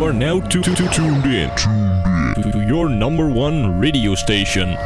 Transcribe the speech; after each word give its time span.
Are 0.00 0.12
now 0.12 0.40
tu- 0.40 0.60
tu- 0.60 0.74
tu- 0.74 0.88
tuned 0.88 1.24
in 1.26 1.48
to 2.34 2.50
to 2.50 2.58
your 2.60 2.88
number 2.88 3.24
one 3.26 3.80
radio 3.80 4.14
station. 4.14 4.76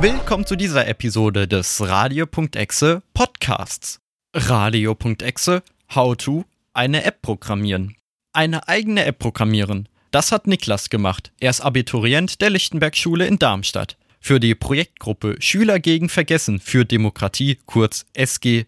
Willkommen 0.00 0.46
zu 0.46 0.56
dieser 0.56 0.86
Episode 0.88 1.46
des 1.48 1.80
Radio.exe 1.80 3.02
Podcasts. 3.12 4.00
Radio.exe 4.34 5.62
How 5.94 6.16
to 6.16 6.44
eine 6.74 7.04
App 7.04 7.20
programmieren. 7.22 7.96
Eine 8.32 8.66
eigene 8.68 9.04
App 9.04 9.18
programmieren. 9.18 9.88
Das 10.10 10.32
hat 10.32 10.46
Niklas 10.46 10.88
gemacht. 10.90 11.32
Er 11.40 11.50
ist 11.50 11.60
Abiturient 11.60 12.40
der 12.40 12.50
Lichtenberg-Schule 12.50 13.26
in 13.26 13.38
Darmstadt. 13.38 13.96
Für 14.20 14.38
die 14.40 14.54
Projektgruppe 14.54 15.36
Schüler 15.40 15.80
gegen 15.80 16.08
Vergessen 16.08 16.60
für 16.60 16.84
Demokratie, 16.84 17.58
kurz 17.66 18.06
SGVFD, 18.14 18.66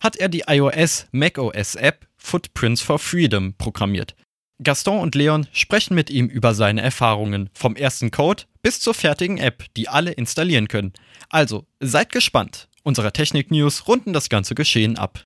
hat 0.00 0.16
er 0.16 0.28
die 0.28 0.44
iOS 0.48 1.06
macOS 1.12 1.74
App 1.74 2.06
Footprints 2.18 2.82
for 2.82 2.98
Freedom 2.98 3.54
programmiert. 3.54 4.14
Gaston 4.62 5.00
und 5.00 5.14
Leon 5.14 5.46
sprechen 5.52 5.94
mit 5.94 6.10
ihm 6.10 6.26
über 6.26 6.52
seine 6.52 6.82
Erfahrungen 6.82 7.48
vom 7.54 7.76
ersten 7.76 8.10
Code 8.10 8.44
bis 8.60 8.80
zur 8.80 8.92
fertigen 8.92 9.38
App, 9.38 9.64
die 9.76 9.88
alle 9.88 10.10
installieren 10.10 10.68
können. 10.68 10.92
Also, 11.30 11.66
seid 11.80 12.10
gespannt. 12.10 12.68
Unsere 12.82 13.12
Technik-News 13.12 13.86
runden 13.86 14.12
das 14.12 14.28
ganze 14.28 14.54
Geschehen 14.54 14.98
ab. 14.98 15.24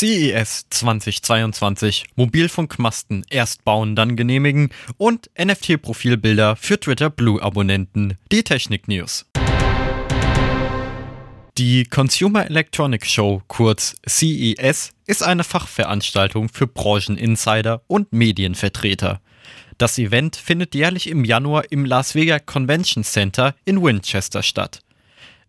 CES 0.00 0.64
2022 0.70 2.06
Mobilfunkmasten 2.16 3.22
erst 3.28 3.66
bauen, 3.66 3.94
dann 3.94 4.16
genehmigen 4.16 4.70
und 4.96 5.28
NFT-Profilbilder 5.38 6.56
für 6.56 6.80
Twitter 6.80 7.10
Blue-Abonnenten. 7.10 8.16
Die 8.32 8.42
Technik-News. 8.42 9.26
Die 11.58 11.84
Consumer 11.84 12.46
Electronics 12.46 13.12
Show, 13.12 13.42
kurz 13.46 13.94
CES, 14.08 14.92
ist 15.04 15.22
eine 15.22 15.44
Fachveranstaltung 15.44 16.48
für 16.48 16.66
Brancheninsider 16.66 17.82
und 17.86 18.10
Medienvertreter. 18.10 19.20
Das 19.76 19.98
Event 19.98 20.36
findet 20.36 20.74
jährlich 20.74 21.10
im 21.10 21.26
Januar 21.26 21.64
im 21.70 21.84
Las 21.84 22.14
Vegas 22.14 22.46
Convention 22.46 23.04
Center 23.04 23.54
in 23.66 23.82
Winchester 23.82 24.42
statt. 24.42 24.80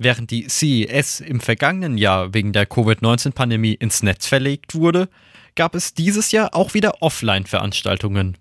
Während 0.03 0.31
die 0.31 0.47
CES 0.47 1.19
im 1.19 1.39
vergangenen 1.39 1.95
Jahr 1.95 2.33
wegen 2.33 2.53
der 2.53 2.65
Covid-19-Pandemie 2.65 3.75
ins 3.75 4.01
Netz 4.01 4.25
verlegt 4.25 4.73
wurde, 4.73 5.09
gab 5.53 5.75
es 5.75 5.93
dieses 5.93 6.31
Jahr 6.31 6.55
auch 6.55 6.73
wieder 6.73 7.03
Offline-Veranstaltungen. 7.03 8.35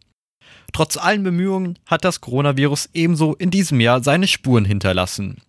Trotz 0.73 0.97
allen 0.97 1.23
Bemühungen 1.23 1.79
hat 1.85 2.07
das 2.07 2.23
Coronavirus 2.23 2.89
ebenso 2.95 3.35
in 3.35 3.51
diesem 3.51 3.79
Jahr 3.79 4.03
seine 4.03 4.27
Spuren 4.27 4.65
hinterlassen. 4.65 5.43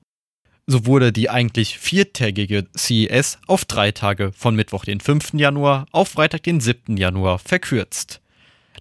So 0.67 0.85
wurde 0.85 1.13
die 1.13 1.29
eigentlich 1.29 1.77
viertägige 1.77 2.67
CES 2.75 3.39
auf 3.47 3.63
drei 3.63 3.93
Tage 3.93 4.33
von 4.33 4.53
Mittwoch 4.53 4.83
den 4.83 4.99
5. 4.99 5.35
Januar 5.35 5.85
auf 5.93 6.09
Freitag 6.09 6.43
den 6.43 6.59
7. 6.59 6.97
Januar 6.97 7.39
verkürzt. 7.39 8.19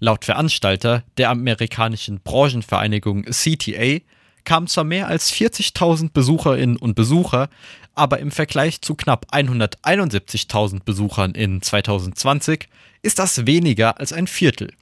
Laut 0.00 0.24
Veranstalter 0.24 1.04
der 1.16 1.30
amerikanischen 1.30 2.22
Branchenvereinigung 2.24 3.22
CTA 3.26 4.00
kamen 4.44 4.66
zwar 4.66 4.84
mehr 4.84 5.08
als 5.08 5.32
40.000 5.32 6.10
Besucherinnen 6.12 6.76
und 6.76 6.94
Besucher, 6.94 7.48
aber 7.94 8.18
im 8.18 8.30
Vergleich 8.30 8.80
zu 8.80 8.94
knapp 8.94 9.26
171.000 9.32 10.84
Besuchern 10.84 11.32
in 11.32 11.62
2020 11.62 12.68
ist 13.02 13.18
das 13.18 13.46
weniger 13.46 13.98
als 13.98 14.12
ein 14.12 14.26
Viertel. 14.26 14.72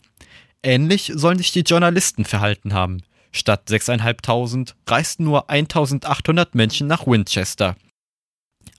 Ähnlich 0.62 1.12
sollen 1.14 1.39
sich 1.39 1.53
die 1.53 1.61
Journalisten 1.61 2.25
verhalten 2.25 2.75
haben. 2.75 3.03
Statt 3.33 3.69
6.500 3.69 4.75
reisten 4.86 5.25
nur 5.25 5.51
1.800 5.51 6.48
Menschen 6.53 6.86
nach 6.86 7.06
Winchester. 7.06 7.77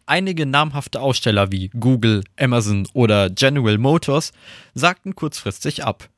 Einige 0.06 0.46
namhafte 0.46 1.02
Aussteller 1.02 1.52
wie 1.52 1.70
Google, 1.70 2.24
Amazon 2.38 2.88
oder 2.94 3.30
General 3.30 3.78
Motors 3.78 4.32
sagten 4.74 5.16
kurzfristig 5.16 5.84
ab. 5.84 6.10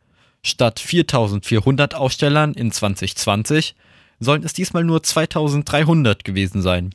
Statt 0.43 0.79
4.400 0.79 1.93
Ausstellern 1.93 2.53
in 2.53 2.71
2020 2.71 3.75
sollen 4.21 4.43
es 4.43 4.53
diesmal 4.53 4.85
nur 4.85 5.03
2300 5.03 6.23
gewesen 6.23 6.61
sein. 6.61 6.91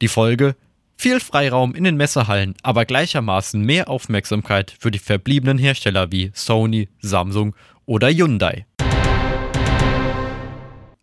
Die 0.00 0.08
Folge? 0.08 0.56
Viel 0.96 1.20
Freiraum 1.20 1.74
in 1.74 1.84
den 1.84 1.96
Messehallen, 1.96 2.54
aber 2.62 2.84
gleichermaßen 2.84 3.60
mehr 3.60 3.88
Aufmerksamkeit 3.88 4.74
für 4.80 4.90
die 4.90 4.98
verbliebenen 4.98 5.58
Hersteller 5.58 6.10
wie 6.10 6.30
Sony, 6.34 6.88
Samsung 7.00 7.54
oder 7.84 8.08
Hyundai. 8.08 8.66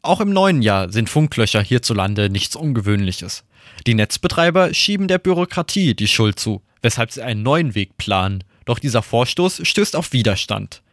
Auch 0.02 0.22
im 0.22 0.32
neuen 0.32 0.62
Jahr 0.62 0.92
sind 0.92 1.10
Funklöcher 1.10 1.62
hierzulande 1.62 2.30
nichts 2.30 2.56
Ungewöhnliches. 2.56 3.44
Die 3.88 3.96
Netzbetreiber 3.96 4.74
schieben 4.74 5.08
der 5.08 5.18
Bürokratie 5.18 5.96
die 5.96 6.08
Schuld 6.08 6.40
zu, 6.40 6.62
weshalb 6.82 7.12
sie 7.12 7.22
einen 7.22 7.44
neuen 7.44 7.74
Weg 7.74 7.98
planen, 7.98 8.44
doch 8.66 8.80
dieser 8.80 9.02
Vorstoß 9.02 9.62
stößt 9.64 9.96
auf 9.96 10.14
Widerstand. 10.14 10.84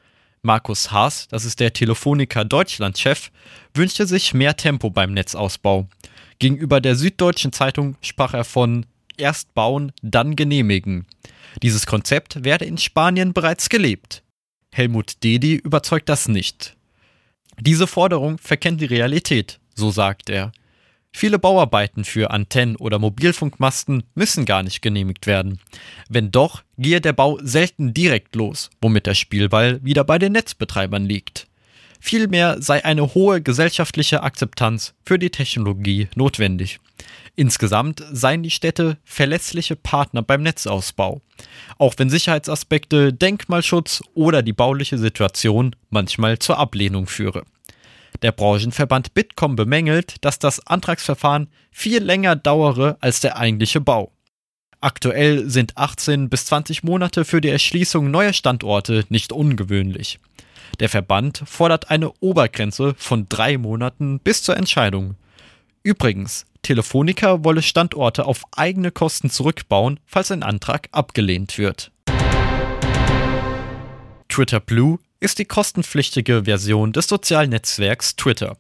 Markus 0.44 0.91
Haas, 0.91 1.28
das 1.28 1.44
ist 1.44 1.60
der 1.60 1.72
Telefonica 1.72 2.42
Deutschland-Chef, 2.42 3.30
wünschte 3.75 4.08
sich 4.08 4.34
mehr 4.34 4.56
Tempo 4.56 4.91
beim 4.91 5.12
Netzausbau. 5.12 5.86
Gegenüber 6.41 6.80
der 6.80 6.97
Süddeutschen 6.97 7.53
Zeitung 7.53 7.97
sprach 8.03 8.34
er 8.34 8.42
von 8.42 8.84
erst 9.16 9.54
bauen, 9.54 9.92
dann 10.02 10.34
genehmigen. 10.34 11.06
Dieses 11.62 11.86
Konzept 11.86 12.42
werde 12.44 12.64
in 12.64 12.76
Spanien 12.76 13.32
bereits 13.32 13.69
gelebt. 13.69 14.25
Helmut 14.72 15.22
Dedi 15.22 15.54
überzeugt 15.54 16.08
das 16.08 16.26
nicht. 16.26 16.76
Diese 17.60 17.86
Forderung 17.86 18.38
verkennt 18.38 18.81
die 18.81 18.86
Realität, 18.86 19.60
so 19.76 19.92
sagt 19.92 20.28
er. 20.28 20.50
Viele 21.15 21.39
Bauarbeiten 21.39 22.05
für 22.05 22.31
Antennen 22.31 22.77
oder 22.77 22.99
Mobilfunkmasten 22.99 24.05
müssen 24.15 24.45
gar 24.45 24.62
nicht 24.62 24.81
genehmigt 24.81 25.27
werden. 25.27 25.61
Wenn 26.09 26.33
doch, 26.33 26.62
gehe 26.78 27.00
der 27.00 27.12
Bau 27.12 27.39
selten 27.43 27.95
direkt 27.95 28.34
los, 28.34 28.71
womit 28.81 29.06
der 29.06 29.15
Spielball 29.15 29.78
wieder 29.84 30.05
bei 30.05 30.19
den 30.19 30.33
Netzbetreibern 30.33 31.05
liegt. 31.05 31.47
Vielmehr 32.00 32.61
sei 32.61 32.84
eine 32.84 33.15
hohe 33.15 33.41
gesellschaftliche 33.41 34.25
Akzeptanz 34.25 34.95
für 35.05 35.21
die 35.21 35.31
Technologie 35.31 36.09
notwendig. 36.17 36.81
Insgesamt 37.37 38.03
seien 38.11 38.43
die 38.43 38.50
Städte 38.50 38.99
verlässliche 39.05 39.77
Partner 39.77 40.23
beim 40.23 40.43
Netzausbau, 40.43 41.23
auch 41.79 41.94
wenn 41.99 42.11
Sicherheitsaspekte, 42.11 43.12
Denkmalschutz 43.12 44.03
oder 44.15 44.43
die 44.43 44.53
bauliche 44.53 44.99
Situation 44.99 45.77
manchmal 45.91 46.39
zur 46.41 46.59
Ablehnung 46.59 47.06
führe. 47.06 47.44
Der 48.22 48.31
Branchenverband 48.31 49.15
Bitkom 49.15 49.56
bemängelt, 49.56 50.25
dass 50.25 50.38
das 50.38 50.65
Antragsverfahren 50.65 51.49
viel 51.72 52.03
länger 52.03 52.37
dauere 52.37 52.97
als 53.00 53.19
der 53.21 53.37
eigentliche 53.37 53.81
Bau. 53.81 54.12
Aktuell 54.81 55.50
sind 55.50 55.77
18 55.77 56.28
bis 56.28 56.47
20 56.47 56.84
Monate 56.84 57.25
für 57.25 57.41
die 57.41 57.49
Erschließung 57.49 58.11
neuer 58.11 58.32
Standorte 58.32 59.05
nicht 59.09 59.32
ungewöhnlich. 59.32 60.21
Der 60.78 60.88
Verband 60.88 61.43
fordert 61.47 61.91
eine 61.91 62.12
Obergrenze 62.21 62.94
von 62.97 63.28
drei 63.28 63.59
Monaten 63.59 64.21
bis 64.21 64.43
zur 64.43 64.56
Entscheidung. 64.56 65.16
Übrigens, 65.82 66.47
Telefonica 66.62 67.43
wolle 67.44 67.62
Standorte 67.62 68.25
auf 68.25 68.43
eigene 68.53 68.93
Kosten 68.93 69.31
zurückbauen, 69.31 69.99
falls 70.06 70.31
ein 70.31 70.44
Antrag 70.44 70.88
abgelehnt 70.93 71.59
wird. 71.59 71.91
Twitter 74.28 74.61
Blue 74.61 74.99
ist 75.22 75.38
die 75.38 75.44
kostenpflichtige 75.44 76.44
Version 76.44 76.93
des 76.93 77.06
Sozialnetzwerks 77.06 78.16
Twitter. 78.16 78.56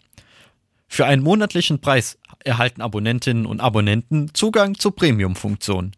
Für 0.86 1.06
einen 1.06 1.22
monatlichen 1.22 1.80
Preis 1.80 2.18
erhalten 2.44 2.82
Abonnentinnen 2.82 3.46
und 3.46 3.60
Abonnenten 3.60 4.32
Zugang 4.32 4.78
zur 4.78 4.94
Premium-Funktion. 4.94 5.92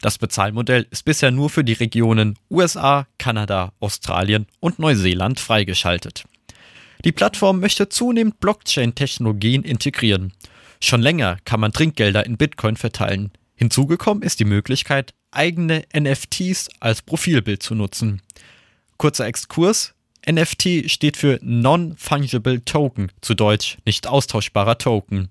Das 0.00 0.18
Bezahlmodell 0.18 0.86
ist 0.90 1.04
bisher 1.04 1.30
nur 1.30 1.50
für 1.50 1.64
die 1.64 1.74
Regionen 1.74 2.38
USA, 2.50 3.06
Kanada, 3.18 3.72
Australien 3.80 4.46
und 4.60 4.78
Neuseeland 4.78 5.38
freigeschaltet. 5.38 6.24
Die 7.04 7.12
Plattform 7.12 7.60
möchte 7.60 7.88
zunehmend 7.88 8.40
Blockchain-Technologien 8.40 9.64
integrieren. 9.64 10.32
Schon 10.80 11.02
länger 11.02 11.38
kann 11.44 11.60
man 11.60 11.72
Trinkgelder 11.72 12.24
in 12.24 12.36
Bitcoin 12.36 12.76
verteilen. 12.76 13.32
Hinzugekommen 13.54 14.22
ist 14.22 14.40
die 14.40 14.44
Möglichkeit, 14.44 15.12
eigene 15.30 15.84
NFTs 15.94 16.68
als 16.80 17.02
Profilbild 17.02 17.62
zu 17.62 17.74
nutzen. 17.74 18.22
Kurzer 18.96 19.26
Exkurs. 19.26 19.92
NFT 20.30 20.90
steht 20.90 21.16
für 21.16 21.38
Non-Fungible 21.42 22.64
Token, 22.64 23.12
zu 23.20 23.34
Deutsch 23.34 23.78
nicht 23.84 24.06
austauschbarer 24.06 24.78
Token. 24.78 25.28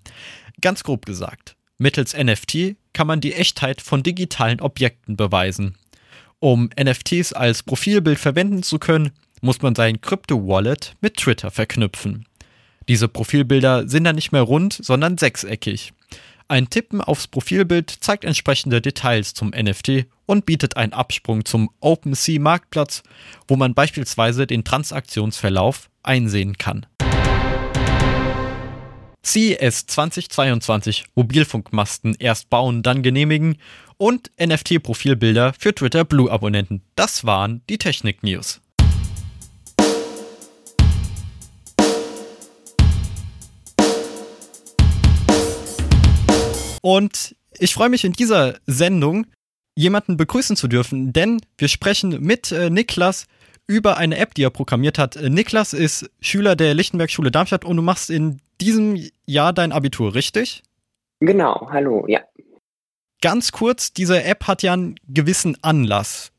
Ganz 0.61 0.83
grob 0.83 1.05
gesagt, 1.05 1.55
mittels 1.77 2.15
NFT 2.15 2.75
kann 2.93 3.07
man 3.07 3.19
die 3.19 3.33
Echtheit 3.33 3.81
von 3.81 4.03
digitalen 4.03 4.61
Objekten 4.61 5.17
beweisen. 5.17 5.75
Um 6.39 6.69
NFTs 6.81 7.33
als 7.33 7.63
Profilbild 7.63 8.19
verwenden 8.19 8.63
zu 8.63 8.79
können, 8.79 9.11
muss 9.41 9.61
man 9.61 9.75
sein 9.75 9.99
Crypto-Wallet 9.99 10.95
mit 11.01 11.17
Twitter 11.17 11.51
verknüpfen. 11.51 12.25
Diese 12.87 13.07
Profilbilder 13.07 13.89
sind 13.89 14.03
dann 14.05 14.15
nicht 14.15 14.31
mehr 14.31 14.43
rund, 14.43 14.79
sondern 14.81 15.17
sechseckig. 15.17 15.93
Ein 16.47 16.69
Tippen 16.69 17.01
aufs 17.01 17.27
Profilbild 17.27 17.89
zeigt 17.89 18.23
entsprechende 18.23 18.79
Details 18.79 19.33
zum 19.33 19.49
NFT 19.49 20.05
und 20.27 20.45
bietet 20.45 20.77
einen 20.77 20.93
Absprung 20.93 21.43
zum 21.43 21.71
OpenSea-Marktplatz, 21.79 23.01
wo 23.47 23.55
man 23.55 23.73
beispielsweise 23.73 24.45
den 24.45 24.63
Transaktionsverlauf 24.63 25.89
einsehen 26.03 26.55
kann. 26.59 26.85
CES 29.25 29.87
2022 29.87 31.05
Mobilfunkmasten 31.15 32.15
erst 32.19 32.51
bauen, 32.51 32.83
dann 32.83 33.01
genehmigen 33.01 33.57
und 33.97 34.29
NFT-Profilbilder 34.39 35.53
für 35.57 35.73
Twitter 35.73 36.05
Blue-Abonnenten. 36.05 36.83
Das 36.95 37.25
waren 37.25 37.63
die 37.69 37.79
Technik-News. 37.79 38.61
Und 46.85 47.35
ich 47.57 47.73
freue 47.73 47.89
mich 47.89 48.05
in 48.05 48.13
dieser 48.13 48.59
Sendung, 48.67 49.25
jemanden 49.73 50.17
begrüßen 50.17 50.55
zu 50.55 50.67
dürfen, 50.67 51.13
denn 51.13 51.41
wir 51.57 51.67
sprechen 51.67 52.21
mit 52.21 52.51
äh, 52.51 52.69
Niklas 52.69 53.25
über 53.65 53.97
eine 53.97 54.19
App, 54.19 54.35
die 54.35 54.43
er 54.43 54.51
programmiert 54.51 54.99
hat. 54.99 55.15
Äh, 55.15 55.31
Niklas 55.31 55.73
ist 55.73 56.11
Schüler 56.21 56.55
der 56.55 56.75
Lichtenberg-Schule 56.75 57.31
Darmstadt 57.31 57.65
und 57.65 57.77
du 57.77 57.81
machst 57.81 58.11
in 58.11 58.39
diesem 58.61 59.03
Jahr 59.25 59.51
dein 59.51 59.71
Abitur, 59.71 60.13
richtig? 60.13 60.61
Genau, 61.21 61.67
hallo, 61.71 62.05
ja. 62.07 62.19
Ganz 63.19 63.51
kurz, 63.51 63.91
diese 63.91 64.23
App 64.23 64.45
hat 64.45 64.61
ja 64.61 64.73
einen 64.73 64.99
gewissen 65.07 65.57
Anlass. 65.63 66.31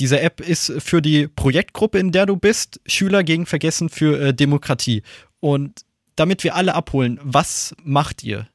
Diese 0.00 0.18
App 0.18 0.40
ist 0.40 0.72
für 0.82 1.00
die 1.00 1.28
Projektgruppe, 1.28 2.00
in 2.00 2.10
der 2.10 2.26
du 2.26 2.34
bist, 2.34 2.80
Schüler 2.86 3.22
gegen 3.22 3.46
Vergessen 3.46 3.88
für 3.88 4.20
äh, 4.20 4.34
Demokratie. 4.34 5.04
Und 5.38 5.82
damit 6.16 6.42
wir 6.42 6.56
alle 6.56 6.74
abholen, 6.74 7.20
was 7.22 7.76
macht 7.84 8.24
ihr? 8.24 8.48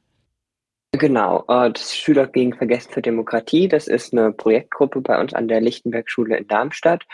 Genau, 0.98 1.44
äh, 1.48 1.72
das 1.72 1.96
Schüler 1.96 2.26
gegen 2.28 2.54
Vergessen 2.56 2.92
für 2.92 3.02
Demokratie, 3.02 3.68
das 3.68 3.88
ist 3.88 4.14
eine 4.14 4.32
Projektgruppe 4.32 5.02
bei 5.02 5.20
uns 5.20 5.34
an 5.34 5.48
der 5.48 5.62
Lichtenberg-Schule 5.62 6.38
in 6.38 6.48
Darmstadt. 6.48 7.06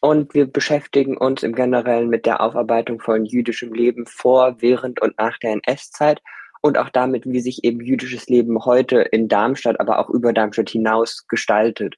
Und 0.00 0.34
wir 0.34 0.46
beschäftigen 0.46 1.16
uns 1.16 1.42
im 1.42 1.54
Generellen 1.54 2.08
mit 2.08 2.26
der 2.26 2.40
Aufarbeitung 2.40 3.00
von 3.00 3.24
jüdischem 3.24 3.72
Leben 3.72 4.06
vor, 4.06 4.56
während 4.60 5.00
und 5.00 5.18
nach 5.18 5.38
der 5.38 5.52
NS-Zeit 5.52 6.20
und 6.62 6.78
auch 6.78 6.88
damit, 6.88 7.26
wie 7.26 7.40
sich 7.40 7.64
eben 7.64 7.80
jüdisches 7.80 8.28
Leben 8.28 8.64
heute 8.64 9.00
in 9.00 9.28
Darmstadt, 9.28 9.78
aber 9.78 9.98
auch 9.98 10.10
über 10.10 10.32
Darmstadt 10.32 10.70
hinaus 10.70 11.26
gestaltet. 11.28 11.96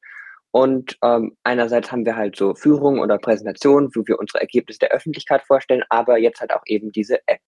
Und 0.50 0.98
ähm, 1.02 1.36
einerseits 1.44 1.92
haben 1.92 2.04
wir 2.04 2.16
halt 2.16 2.36
so 2.36 2.54
Führungen 2.54 3.00
oder 3.00 3.18
Präsentationen, 3.18 3.90
wo 3.94 4.02
wir 4.06 4.18
unsere 4.18 4.40
Ergebnisse 4.40 4.80
der 4.80 4.90
Öffentlichkeit 4.90 5.42
vorstellen, 5.42 5.84
aber 5.88 6.18
jetzt 6.18 6.40
halt 6.40 6.52
auch 6.52 6.62
eben 6.66 6.92
diese 6.92 7.18
App. 7.26 7.40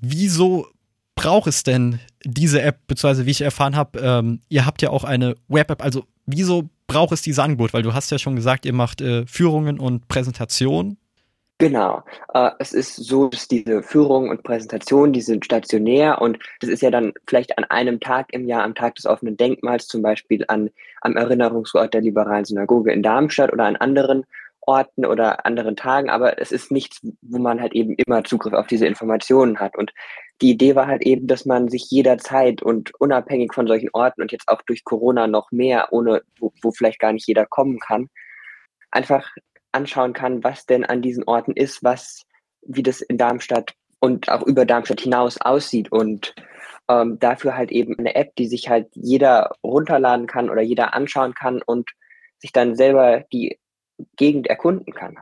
Wieso 0.00 0.66
braucht 1.14 1.46
es 1.46 1.62
denn 1.62 2.00
diese 2.24 2.62
App, 2.62 2.86
beziehungsweise 2.86 3.26
wie 3.26 3.30
ich 3.30 3.40
erfahren 3.40 3.76
habe, 3.76 4.00
ähm, 4.00 4.40
ihr 4.48 4.66
habt 4.66 4.82
ja 4.82 4.90
auch 4.90 5.04
eine 5.04 5.36
Web-App, 5.48 5.82
also 5.82 6.04
wieso 6.26 6.68
braucht 6.86 7.12
es 7.12 7.22
dieses 7.22 7.38
Angebot? 7.38 7.72
Weil 7.72 7.82
du 7.82 7.94
hast 7.94 8.10
ja 8.10 8.18
schon 8.18 8.36
gesagt, 8.36 8.66
ihr 8.66 8.72
macht 8.72 9.00
äh, 9.00 9.26
Führungen 9.26 9.78
und 9.78 10.08
Präsentationen. 10.08 10.98
Genau. 11.58 12.02
Äh, 12.34 12.50
es 12.58 12.72
ist 12.72 12.96
so, 12.96 13.28
dass 13.28 13.46
diese 13.46 13.82
Führungen 13.82 14.28
und 14.30 14.42
Präsentationen, 14.42 15.12
die 15.12 15.20
sind 15.20 15.44
stationär 15.44 16.20
und 16.20 16.38
das 16.60 16.68
ist 16.68 16.82
ja 16.82 16.90
dann 16.90 17.12
vielleicht 17.28 17.56
an 17.56 17.64
einem 17.64 18.00
Tag 18.00 18.32
im 18.32 18.46
Jahr, 18.46 18.64
am 18.64 18.74
Tag 18.74 18.96
des 18.96 19.06
offenen 19.06 19.36
Denkmals, 19.36 19.86
zum 19.86 20.02
Beispiel 20.02 20.44
an, 20.48 20.70
am 21.00 21.16
Erinnerungsort 21.16 21.94
der 21.94 22.00
liberalen 22.00 22.44
Synagoge 22.44 22.92
in 22.92 23.02
Darmstadt 23.02 23.52
oder 23.52 23.66
an 23.66 23.76
anderen 23.76 24.24
Orten 24.66 25.04
oder 25.04 25.46
anderen 25.46 25.76
Tagen, 25.76 26.10
aber 26.10 26.40
es 26.40 26.50
ist 26.50 26.72
nichts, 26.72 27.00
wo 27.22 27.38
man 27.38 27.60
halt 27.60 27.74
eben 27.74 27.94
immer 27.94 28.24
Zugriff 28.24 28.54
auf 28.54 28.66
diese 28.66 28.86
Informationen 28.86 29.60
hat. 29.60 29.76
Und 29.76 29.92
die 30.40 30.50
Idee 30.50 30.74
war 30.74 30.86
halt 30.86 31.02
eben, 31.02 31.26
dass 31.26 31.44
man 31.44 31.68
sich 31.68 31.90
jederzeit 31.90 32.62
und 32.62 32.92
unabhängig 33.00 33.54
von 33.54 33.66
solchen 33.66 33.90
Orten 33.92 34.22
und 34.22 34.32
jetzt 34.32 34.48
auch 34.48 34.62
durch 34.62 34.84
Corona 34.84 35.26
noch 35.26 35.52
mehr, 35.52 35.92
ohne 35.92 36.22
wo, 36.38 36.52
wo 36.60 36.72
vielleicht 36.72 36.98
gar 36.98 37.12
nicht 37.12 37.26
jeder 37.26 37.46
kommen 37.46 37.78
kann, 37.78 38.08
einfach 38.90 39.28
anschauen 39.72 40.12
kann, 40.12 40.42
was 40.44 40.66
denn 40.66 40.84
an 40.84 41.02
diesen 41.02 41.24
Orten 41.24 41.52
ist, 41.52 41.82
was, 41.82 42.22
wie 42.62 42.82
das 42.82 43.00
in 43.00 43.18
Darmstadt 43.18 43.74
und 44.00 44.28
auch 44.28 44.42
über 44.42 44.66
Darmstadt 44.66 45.00
hinaus 45.00 45.40
aussieht 45.40 45.90
und 45.90 46.34
ähm, 46.88 47.18
dafür 47.18 47.56
halt 47.56 47.70
eben 47.70 47.98
eine 47.98 48.14
App, 48.14 48.34
die 48.36 48.46
sich 48.46 48.68
halt 48.68 48.88
jeder 48.94 49.52
runterladen 49.62 50.26
kann 50.26 50.50
oder 50.50 50.62
jeder 50.62 50.94
anschauen 50.94 51.34
kann 51.34 51.62
und 51.62 51.90
sich 52.38 52.52
dann 52.52 52.76
selber 52.76 53.24
die 53.32 53.58
Gegend 54.16 54.48
erkunden 54.48 54.92
kann. 54.92 55.16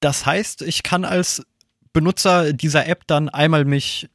Das 0.00 0.26
heißt, 0.26 0.62
ich 0.62 0.82
kann 0.82 1.04
als 1.04 1.46
Benutzer 1.92 2.52
dieser 2.52 2.88
App 2.88 3.06
dann 3.06 3.28
einmal 3.28 3.64
mich 3.64 4.08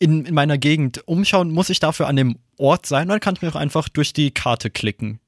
in, 0.00 0.24
in 0.26 0.34
meiner 0.34 0.58
Gegend 0.58 1.06
umschauen. 1.06 1.52
Muss 1.52 1.70
ich 1.70 1.78
dafür 1.78 2.08
an 2.08 2.16
dem 2.16 2.38
Ort 2.58 2.86
sein 2.86 3.08
oder 3.08 3.20
kann 3.20 3.36
ich 3.36 3.42
mir 3.42 3.50
auch 3.50 3.56
einfach 3.56 3.88
durch 3.88 4.12
die 4.12 4.32
Karte 4.32 4.70
klicken? 4.70 5.20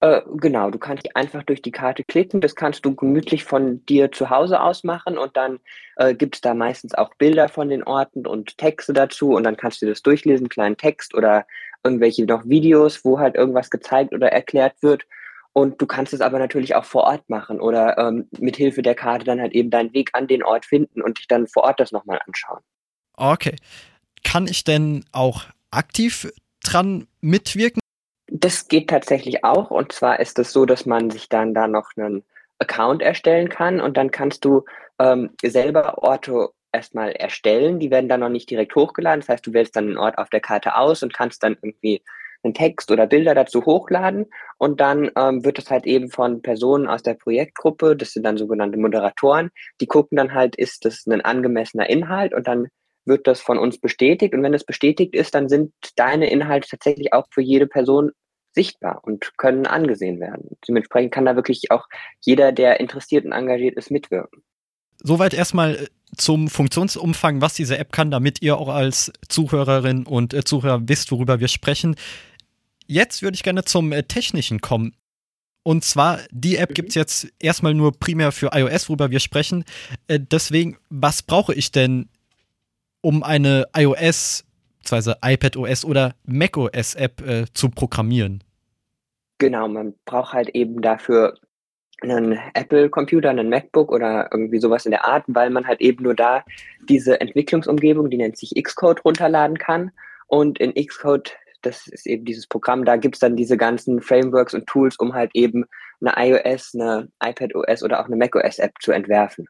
Äh, 0.00 0.22
genau, 0.36 0.70
du 0.70 0.78
kannst 0.78 1.14
einfach 1.14 1.42
durch 1.42 1.60
die 1.60 1.70
Karte 1.70 2.02
klicken. 2.04 2.40
Das 2.40 2.56
kannst 2.56 2.84
du 2.86 2.94
gemütlich 2.94 3.44
von 3.44 3.84
dir 3.84 4.10
zu 4.10 4.30
Hause 4.30 4.60
aus 4.60 4.82
machen 4.82 5.18
und 5.18 5.36
dann 5.36 5.60
äh, 5.96 6.14
gibt 6.14 6.36
es 6.36 6.40
da 6.40 6.54
meistens 6.54 6.94
auch 6.94 7.14
Bilder 7.16 7.48
von 7.48 7.68
den 7.68 7.82
Orten 7.84 8.26
und 8.26 8.56
Texte 8.56 8.94
dazu 8.94 9.34
und 9.34 9.44
dann 9.44 9.58
kannst 9.58 9.82
du 9.82 9.86
das 9.86 10.02
durchlesen, 10.02 10.48
kleinen 10.48 10.78
Text 10.78 11.14
oder 11.14 11.46
irgendwelche 11.84 12.24
noch 12.24 12.46
Videos, 12.46 13.04
wo 13.04 13.18
halt 13.18 13.34
irgendwas 13.34 13.68
gezeigt 13.68 14.14
oder 14.14 14.32
erklärt 14.32 14.82
wird. 14.82 15.04
Und 15.52 15.82
du 15.82 15.86
kannst 15.86 16.14
es 16.14 16.22
aber 16.22 16.38
natürlich 16.38 16.74
auch 16.74 16.84
vor 16.84 17.04
Ort 17.04 17.28
machen 17.28 17.60
oder 17.60 17.98
ähm, 17.98 18.28
mit 18.38 18.56
Hilfe 18.56 18.80
der 18.80 18.94
Karte 18.94 19.24
dann 19.24 19.40
halt 19.40 19.52
eben 19.52 19.68
deinen 19.68 19.92
Weg 19.92 20.10
an 20.14 20.26
den 20.26 20.42
Ort 20.42 20.64
finden 20.64 21.02
und 21.02 21.18
dich 21.18 21.26
dann 21.26 21.46
vor 21.46 21.64
Ort 21.64 21.80
das 21.80 21.92
nochmal 21.92 22.20
anschauen. 22.26 22.60
Okay. 23.16 23.56
Kann 24.24 24.46
ich 24.46 24.64
denn 24.64 25.04
auch 25.12 25.44
aktiv 25.70 26.30
dran 26.62 27.06
mitwirken? 27.20 27.80
Das 28.26 28.68
geht 28.68 28.90
tatsächlich 28.90 29.44
auch. 29.44 29.70
Und 29.70 29.92
zwar 29.92 30.20
ist 30.20 30.38
es 30.38 30.52
so, 30.52 30.66
dass 30.66 30.86
man 30.86 31.10
sich 31.10 31.28
dann 31.28 31.54
da 31.54 31.66
noch 31.66 31.90
einen 31.96 32.22
Account 32.58 33.02
erstellen 33.02 33.48
kann 33.48 33.80
und 33.80 33.96
dann 33.96 34.10
kannst 34.10 34.44
du 34.44 34.64
ähm, 34.98 35.30
selber 35.42 36.02
Orte 36.02 36.50
erstmal 36.72 37.12
erstellen. 37.12 37.80
Die 37.80 37.90
werden 37.90 38.08
dann 38.08 38.20
noch 38.20 38.28
nicht 38.28 38.48
direkt 38.50 38.74
hochgeladen. 38.76 39.20
Das 39.20 39.28
heißt, 39.28 39.46
du 39.46 39.52
wählst 39.52 39.74
dann 39.74 39.88
einen 39.88 39.98
Ort 39.98 40.18
auf 40.18 40.30
der 40.30 40.40
Karte 40.40 40.76
aus 40.76 41.02
und 41.02 41.14
kannst 41.14 41.42
dann 41.42 41.56
irgendwie 41.60 42.02
einen 42.42 42.54
Text 42.54 42.90
oder 42.90 43.06
Bilder 43.06 43.34
dazu 43.34 43.64
hochladen 43.64 44.26
und 44.58 44.80
dann 44.80 45.10
ähm, 45.16 45.44
wird 45.44 45.58
das 45.58 45.70
halt 45.70 45.86
eben 45.86 46.10
von 46.10 46.42
Personen 46.42 46.86
aus 46.86 47.02
der 47.02 47.14
Projektgruppe, 47.14 47.96
das 47.96 48.12
sind 48.12 48.22
dann 48.24 48.38
sogenannte 48.38 48.78
Moderatoren, 48.78 49.50
die 49.80 49.86
gucken 49.86 50.16
dann 50.16 50.32
halt, 50.32 50.56
ist 50.56 50.84
das 50.84 51.06
ein 51.06 51.20
angemessener 51.20 51.90
Inhalt 51.90 52.32
und 52.32 52.46
dann 52.46 52.68
wird 53.10 53.26
das 53.26 53.42
von 53.42 53.58
uns 53.58 53.78
bestätigt 53.78 54.32
und 54.32 54.42
wenn 54.42 54.54
es 54.54 54.64
bestätigt 54.64 55.14
ist, 55.14 55.34
dann 55.34 55.50
sind 55.50 55.72
deine 55.96 56.30
Inhalte 56.30 56.68
tatsächlich 56.70 57.12
auch 57.12 57.26
für 57.30 57.42
jede 57.42 57.66
Person 57.66 58.12
sichtbar 58.52 59.00
und 59.04 59.36
können 59.36 59.66
angesehen 59.66 60.18
werden. 60.18 60.56
Dementsprechend 60.66 61.12
kann 61.12 61.26
da 61.26 61.36
wirklich 61.36 61.70
auch 61.70 61.86
jeder, 62.20 62.52
der 62.52 62.80
interessiert 62.80 63.26
und 63.26 63.32
engagiert 63.32 63.76
ist, 63.76 63.90
mitwirken. 63.90 64.42
Soweit 65.02 65.34
erstmal 65.34 65.74
äh, 65.74 65.86
zum 66.16 66.48
Funktionsumfang, 66.48 67.42
was 67.42 67.54
diese 67.54 67.78
App 67.78 67.92
kann, 67.92 68.10
damit 68.10 68.42
ihr 68.42 68.56
auch 68.56 68.68
als 68.68 69.12
Zuhörerin 69.28 70.06
und 70.06 70.32
äh, 70.32 70.44
Zuhörer 70.44 70.80
wisst, 70.88 71.12
worüber 71.12 71.38
wir 71.38 71.48
sprechen 71.48 71.96
jetzt 72.90 73.22
würde 73.22 73.36
ich 73.36 73.42
gerne 73.42 73.64
zum 73.64 73.92
äh, 73.92 74.02
Technischen 74.02 74.60
kommen. 74.60 74.94
Und 75.62 75.84
zwar, 75.84 76.20
die 76.30 76.56
App 76.56 76.70
mhm. 76.70 76.74
gibt 76.74 76.88
es 76.90 76.94
jetzt 76.96 77.28
erstmal 77.38 77.74
nur 77.74 77.92
primär 77.92 78.32
für 78.32 78.50
iOS, 78.52 78.88
worüber 78.88 79.10
wir 79.10 79.20
sprechen. 79.20 79.64
Deswegen, 80.08 80.78
was 80.88 81.22
brauche 81.22 81.54
ich 81.54 81.70
denn, 81.70 82.08
um 83.00 83.22
eine 83.22 83.66
iOS, 83.76 84.44
beziehungsweise 84.78 85.18
iPadOS 85.24 85.84
oder 85.84 86.14
macOS 86.24 86.94
App 86.94 87.20
äh, 87.26 87.44
zu 87.54 87.70
programmieren? 87.70 88.42
Genau, 89.38 89.68
man 89.68 89.94
braucht 90.04 90.32
halt 90.32 90.50
eben 90.50 90.82
dafür 90.82 91.38
einen 92.02 92.38
Apple-Computer, 92.54 93.30
einen 93.30 93.48
MacBook 93.48 93.92
oder 93.92 94.28
irgendwie 94.32 94.58
sowas 94.58 94.86
in 94.86 94.90
der 94.90 95.04
Art, 95.04 95.24
weil 95.26 95.50
man 95.50 95.66
halt 95.66 95.80
eben 95.80 96.02
nur 96.02 96.14
da 96.14 96.44
diese 96.88 97.20
Entwicklungsumgebung, 97.20 98.10
die 98.10 98.16
nennt 98.16 98.36
sich 98.36 98.54
Xcode, 98.62 99.04
runterladen 99.04 99.58
kann. 99.58 99.90
Und 100.26 100.58
in 100.58 100.74
Xcode 100.74 101.36
das 101.62 101.86
ist 101.86 102.06
eben 102.06 102.24
dieses 102.24 102.46
Programm, 102.46 102.84
da 102.84 102.96
gibt 102.96 103.16
es 103.16 103.20
dann 103.20 103.36
diese 103.36 103.56
ganzen 103.56 104.00
Frameworks 104.00 104.54
und 104.54 104.66
Tools, 104.66 104.96
um 104.96 105.14
halt 105.14 105.30
eben 105.34 105.64
eine 106.00 106.14
iOS, 106.16 106.74
eine 106.74 107.08
iPadOS 107.22 107.82
oder 107.82 108.00
auch 108.00 108.06
eine 108.06 108.16
macOS-App 108.16 108.72
zu 108.80 108.92
entwerfen. 108.92 109.46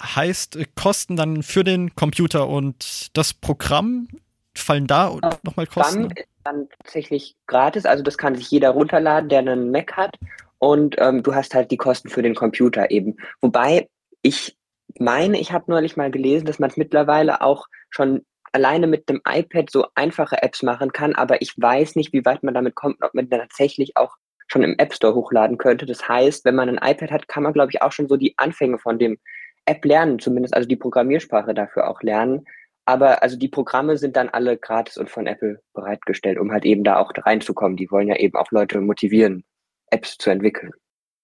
Heißt, 0.00 0.56
äh, 0.56 0.66
Kosten 0.74 1.16
dann 1.16 1.42
für 1.42 1.64
den 1.64 1.94
Computer 1.94 2.48
und 2.48 3.16
das 3.16 3.34
Programm 3.34 4.08
fallen 4.54 4.86
da 4.86 5.08
äh, 5.08 5.36
nochmal 5.42 5.66
Kosten? 5.66 6.08
Dann 6.08 6.16
ist 6.16 6.28
dann 6.44 6.68
tatsächlich 6.78 7.36
gratis, 7.46 7.86
also 7.86 8.02
das 8.02 8.18
kann 8.18 8.34
sich 8.34 8.50
jeder 8.50 8.70
runterladen, 8.70 9.28
der 9.28 9.40
einen 9.40 9.70
Mac 9.70 9.96
hat 9.96 10.18
und 10.58 10.96
ähm, 10.98 11.22
du 11.22 11.34
hast 11.34 11.54
halt 11.54 11.70
die 11.70 11.76
Kosten 11.76 12.08
für 12.08 12.22
den 12.22 12.34
Computer 12.34 12.90
eben. 12.90 13.16
Wobei 13.40 13.88
ich 14.22 14.56
meine, 14.98 15.40
ich 15.40 15.52
habe 15.52 15.70
neulich 15.70 15.96
mal 15.96 16.10
gelesen, 16.10 16.46
dass 16.46 16.58
man 16.58 16.70
es 16.70 16.76
mittlerweile 16.76 17.40
auch 17.40 17.66
schon 17.90 18.24
alleine 18.52 18.86
mit 18.86 19.08
dem 19.08 19.22
iPad 19.26 19.70
so 19.70 19.86
einfache 19.94 20.42
Apps 20.42 20.62
machen 20.62 20.92
kann, 20.92 21.14
aber 21.14 21.40
ich 21.40 21.54
weiß 21.56 21.96
nicht, 21.96 22.12
wie 22.12 22.24
weit 22.24 22.42
man 22.42 22.54
damit 22.54 22.74
kommt, 22.74 23.02
ob 23.02 23.14
man 23.14 23.28
tatsächlich 23.30 23.96
auch 23.96 24.16
schon 24.46 24.62
im 24.62 24.74
App 24.78 24.92
Store 24.94 25.14
hochladen 25.14 25.56
könnte. 25.56 25.86
Das 25.86 26.06
heißt, 26.06 26.44
wenn 26.44 26.54
man 26.54 26.68
ein 26.68 26.90
iPad 26.90 27.10
hat, 27.10 27.28
kann 27.28 27.42
man, 27.42 27.54
glaube 27.54 27.70
ich, 27.72 27.80
auch 27.80 27.92
schon 27.92 28.08
so 28.08 28.16
die 28.16 28.34
Anfänge 28.36 28.78
von 28.78 28.98
dem 28.98 29.18
App 29.66 29.84
lernen, 29.84 30.18
zumindest 30.18 30.54
also 30.54 30.68
die 30.68 30.76
Programmiersprache 30.76 31.54
dafür 31.54 31.88
auch 31.88 32.02
lernen. 32.02 32.46
Aber 32.84 33.22
also 33.22 33.36
die 33.36 33.48
Programme 33.48 33.96
sind 33.96 34.16
dann 34.16 34.28
alle 34.28 34.56
gratis 34.56 34.96
und 34.96 35.08
von 35.08 35.26
Apple 35.26 35.60
bereitgestellt, 35.72 36.38
um 36.38 36.50
halt 36.50 36.64
eben 36.64 36.82
da 36.82 36.96
auch 36.96 37.12
reinzukommen. 37.16 37.76
Die 37.76 37.90
wollen 37.90 38.08
ja 38.08 38.16
eben 38.16 38.36
auch 38.36 38.50
Leute 38.50 38.80
motivieren, 38.80 39.44
Apps 39.90 40.18
zu 40.18 40.30
entwickeln. 40.30 40.72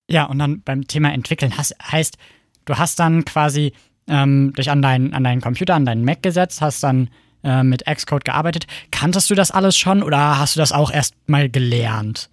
Ja, 0.09 0.25
und 0.25 0.39
dann 0.39 0.63
beim 0.63 0.87
Thema 0.87 1.13
entwickeln 1.13 1.53
heißt, 1.57 2.17
du 2.65 2.79
hast 2.79 2.99
dann 2.99 3.25
quasi 3.25 3.73
ähm, 4.09 4.53
dich 4.57 4.71
an, 4.71 4.83
dein, 4.83 5.13
an 5.13 5.25
deinen 5.25 5.41
Computer, 5.41 5.75
an 5.75 5.85
deinen 5.85 6.05
Mac 6.05 6.23
gesetzt, 6.23 6.63
hast 6.63 6.83
dann 6.83 7.11
äh, 7.43 7.63
mit 7.63 7.85
Xcode 7.85 8.25
gearbeitet. 8.25 8.67
Kanntest 8.91 9.29
du 9.31 9.35
das 9.35 9.51
alles 9.51 9.77
schon 9.77 10.03
oder 10.03 10.39
hast 10.39 10.57
du 10.57 10.61
das 10.61 10.73
auch 10.73 10.93
erst 10.93 11.15
mal 11.27 11.51
gelernt? 11.51 12.31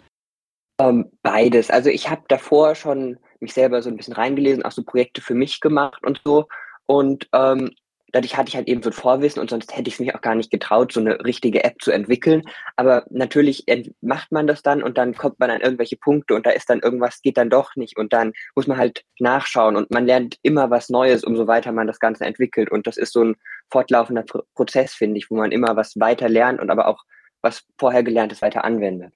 Ähm, 0.79 1.11
beides. 1.23 1.69
Also 1.69 1.89
ich 1.89 2.09
habe 2.09 2.23
davor 2.27 2.75
schon 2.75 3.17
mich 3.41 3.53
selber 3.53 3.81
so 3.81 3.89
ein 3.89 3.97
bisschen 3.97 4.13
reingelesen, 4.13 4.63
auch 4.63 4.71
so 4.71 4.83
Projekte 4.83 5.21
für 5.21 5.35
mich 5.35 5.59
gemacht 5.59 6.03
und 6.03 6.21
so. 6.23 6.47
Und 6.85 7.27
ähm, 7.33 7.71
dadurch 8.15 8.37
hatte 8.37 8.47
ich 8.47 8.55
halt 8.55 8.69
eben 8.69 8.81
so 8.81 8.89
ein 8.89 8.93
Vorwissen 8.93 9.41
und 9.41 9.49
sonst 9.49 9.75
hätte 9.75 9.89
ich 9.89 9.95
es 9.95 9.99
mich 9.99 10.15
auch 10.15 10.21
gar 10.21 10.35
nicht 10.35 10.49
getraut, 10.49 10.93
so 10.93 11.01
eine 11.01 11.25
richtige 11.25 11.65
App 11.65 11.81
zu 11.81 11.91
entwickeln. 11.91 12.43
Aber 12.77 13.05
natürlich 13.09 13.65
macht 13.99 14.31
man 14.31 14.47
das 14.47 14.61
dann 14.61 14.81
und 14.81 14.97
dann 14.97 15.15
kommt 15.15 15.37
man 15.39 15.49
an 15.49 15.59
irgendwelche 15.59 15.97
Punkte 15.97 16.33
und 16.33 16.45
da 16.45 16.51
ist 16.51 16.69
dann 16.69 16.79
irgendwas, 16.79 17.21
geht 17.21 17.35
dann 17.35 17.49
doch 17.49 17.75
nicht 17.75 17.97
und 17.97 18.13
dann 18.13 18.31
muss 18.55 18.67
man 18.67 18.77
halt 18.77 19.03
nachschauen 19.19 19.75
und 19.75 19.91
man 19.91 20.05
lernt 20.05 20.37
immer 20.43 20.69
was 20.69 20.89
Neues, 20.89 21.25
umso 21.25 21.47
weiter 21.47 21.73
man 21.73 21.87
das 21.87 21.99
Ganze 21.99 22.23
entwickelt. 22.23 22.71
Und 22.71 22.87
das 22.87 22.95
ist 22.95 23.11
so 23.11 23.21
ein 23.21 23.35
fortlaufender 23.69 24.23
Pro 24.23 24.43
Prozess, 24.55 24.93
finde 24.93 25.17
ich, 25.17 25.29
wo 25.29 25.35
man 25.35 25.51
immer 25.51 25.75
was 25.75 25.99
weiter 25.99 26.29
lernt 26.29 26.61
und 26.61 26.69
aber 26.69 26.87
auch 26.87 27.03
was 27.41 27.65
vorher 27.77 28.03
gelerntes 28.03 28.41
weiter 28.41 28.63
anwendet. 28.63 29.13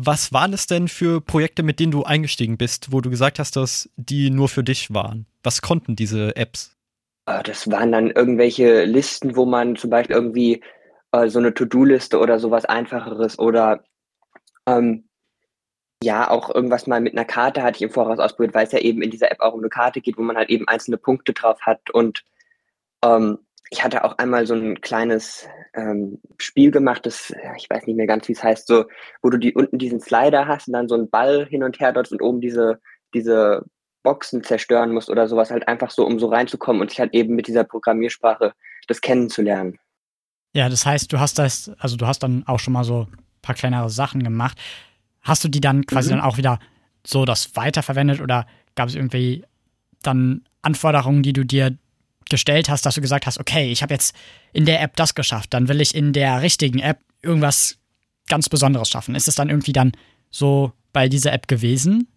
Was 0.00 0.32
waren 0.32 0.52
es 0.52 0.68
denn 0.68 0.86
für 0.86 1.20
Projekte, 1.20 1.64
mit 1.64 1.80
denen 1.80 1.90
du 1.90 2.04
eingestiegen 2.04 2.56
bist, 2.56 2.92
wo 2.92 3.00
du 3.00 3.10
gesagt 3.10 3.40
hast, 3.40 3.56
dass 3.56 3.90
die 3.96 4.30
nur 4.30 4.48
für 4.48 4.62
dich 4.62 4.94
waren? 4.94 5.26
Was 5.42 5.60
konnten 5.60 5.96
diese 5.96 6.36
Apps? 6.36 6.76
Äh, 7.26 7.42
das 7.42 7.68
waren 7.68 7.90
dann 7.90 8.12
irgendwelche 8.12 8.84
Listen, 8.84 9.34
wo 9.34 9.44
man 9.44 9.74
zum 9.74 9.90
Beispiel 9.90 10.14
irgendwie 10.14 10.62
äh, 11.10 11.28
so 11.28 11.40
eine 11.40 11.52
To-Do-Liste 11.52 12.20
oder 12.20 12.38
sowas 12.38 12.64
Einfacheres 12.64 13.40
oder 13.40 13.82
ähm, 14.66 15.08
ja, 16.00 16.30
auch 16.30 16.54
irgendwas 16.54 16.86
mal 16.86 17.00
mit 17.00 17.14
einer 17.14 17.24
Karte 17.24 17.64
hatte 17.64 17.78
ich 17.78 17.82
im 17.82 17.90
Voraus 17.90 18.20
ausprobiert, 18.20 18.54
weil 18.54 18.66
es 18.66 18.72
ja 18.72 18.78
eben 18.78 19.02
in 19.02 19.10
dieser 19.10 19.32
App 19.32 19.40
auch 19.40 19.52
um 19.52 19.60
eine 19.60 19.68
Karte 19.68 20.00
geht, 20.00 20.16
wo 20.16 20.22
man 20.22 20.36
halt 20.36 20.48
eben 20.48 20.68
einzelne 20.68 20.96
Punkte 20.96 21.32
drauf 21.32 21.60
hat. 21.62 21.90
Und 21.90 22.22
ähm, 23.02 23.38
ich 23.70 23.84
hatte 23.84 24.04
auch 24.04 24.16
einmal 24.18 24.46
so 24.46 24.54
ein 24.54 24.80
kleines 24.80 25.46
ähm, 25.74 26.18
Spiel 26.38 26.70
gemacht, 26.70 27.04
das, 27.04 27.32
ich 27.56 27.68
weiß 27.68 27.86
nicht 27.86 27.96
mehr 27.96 28.06
ganz, 28.06 28.28
wie 28.28 28.32
es 28.32 28.42
heißt, 28.42 28.66
so, 28.66 28.86
wo 29.22 29.30
du 29.30 29.38
die 29.38 29.54
unten 29.54 29.78
diesen 29.78 30.00
Slider 30.00 30.46
hast 30.46 30.68
und 30.68 30.74
dann 30.74 30.88
so 30.88 30.94
einen 30.94 31.10
Ball 31.10 31.46
hin 31.46 31.62
und 31.62 31.78
her 31.78 31.92
dort 31.92 32.10
und 32.10 32.22
oben 32.22 32.40
diese, 32.40 32.80
diese 33.14 33.64
Boxen 34.02 34.42
zerstören 34.42 34.92
musst 34.92 35.10
oder 35.10 35.28
sowas, 35.28 35.50
halt 35.50 35.68
einfach 35.68 35.90
so, 35.90 36.06
um 36.06 36.18
so 36.18 36.28
reinzukommen 36.28 36.80
und 36.80 36.90
sich 36.90 37.00
halt 37.00 37.14
eben 37.14 37.34
mit 37.34 37.46
dieser 37.46 37.64
Programmiersprache 37.64 38.54
das 38.86 39.00
kennenzulernen. 39.00 39.78
Ja, 40.54 40.68
das 40.68 40.86
heißt, 40.86 41.12
du 41.12 41.20
hast 41.20 41.38
das, 41.38 41.70
also 41.78 41.96
du 41.96 42.06
hast 42.06 42.22
dann 42.22 42.44
auch 42.46 42.58
schon 42.58 42.72
mal 42.72 42.84
so 42.84 43.02
ein 43.02 43.18
paar 43.42 43.54
kleinere 43.54 43.90
Sachen 43.90 44.22
gemacht. 44.22 44.58
Hast 45.20 45.44
du 45.44 45.48
die 45.48 45.60
dann 45.60 45.84
quasi 45.84 46.10
mhm. 46.10 46.18
dann 46.18 46.24
auch 46.24 46.38
wieder 46.38 46.58
so 47.06 47.26
das 47.26 47.54
weiterverwendet 47.54 48.20
oder 48.20 48.46
gab 48.74 48.88
es 48.88 48.94
irgendwie 48.94 49.44
dann 50.02 50.42
Anforderungen, 50.62 51.22
die 51.22 51.32
du 51.32 51.44
dir 51.44 51.76
gestellt 52.30 52.68
hast, 52.68 52.84
dass 52.86 52.94
du 52.94 53.00
gesagt 53.00 53.26
hast, 53.26 53.38
okay, 53.38 53.70
ich 53.70 53.82
habe 53.82 53.94
jetzt 53.94 54.14
in 54.52 54.64
der 54.64 54.82
App 54.82 54.96
das 54.96 55.14
geschafft, 55.14 55.54
dann 55.54 55.68
will 55.68 55.80
ich 55.80 55.94
in 55.94 56.12
der 56.12 56.42
richtigen 56.42 56.78
App 56.78 56.98
irgendwas 57.22 57.78
ganz 58.28 58.48
Besonderes 58.48 58.88
schaffen. 58.88 59.14
Ist 59.14 59.28
es 59.28 59.34
dann 59.34 59.48
irgendwie 59.48 59.72
dann 59.72 59.92
so 60.30 60.72
bei 60.92 61.08
dieser 61.08 61.32
App 61.32 61.48
gewesen? 61.48 62.08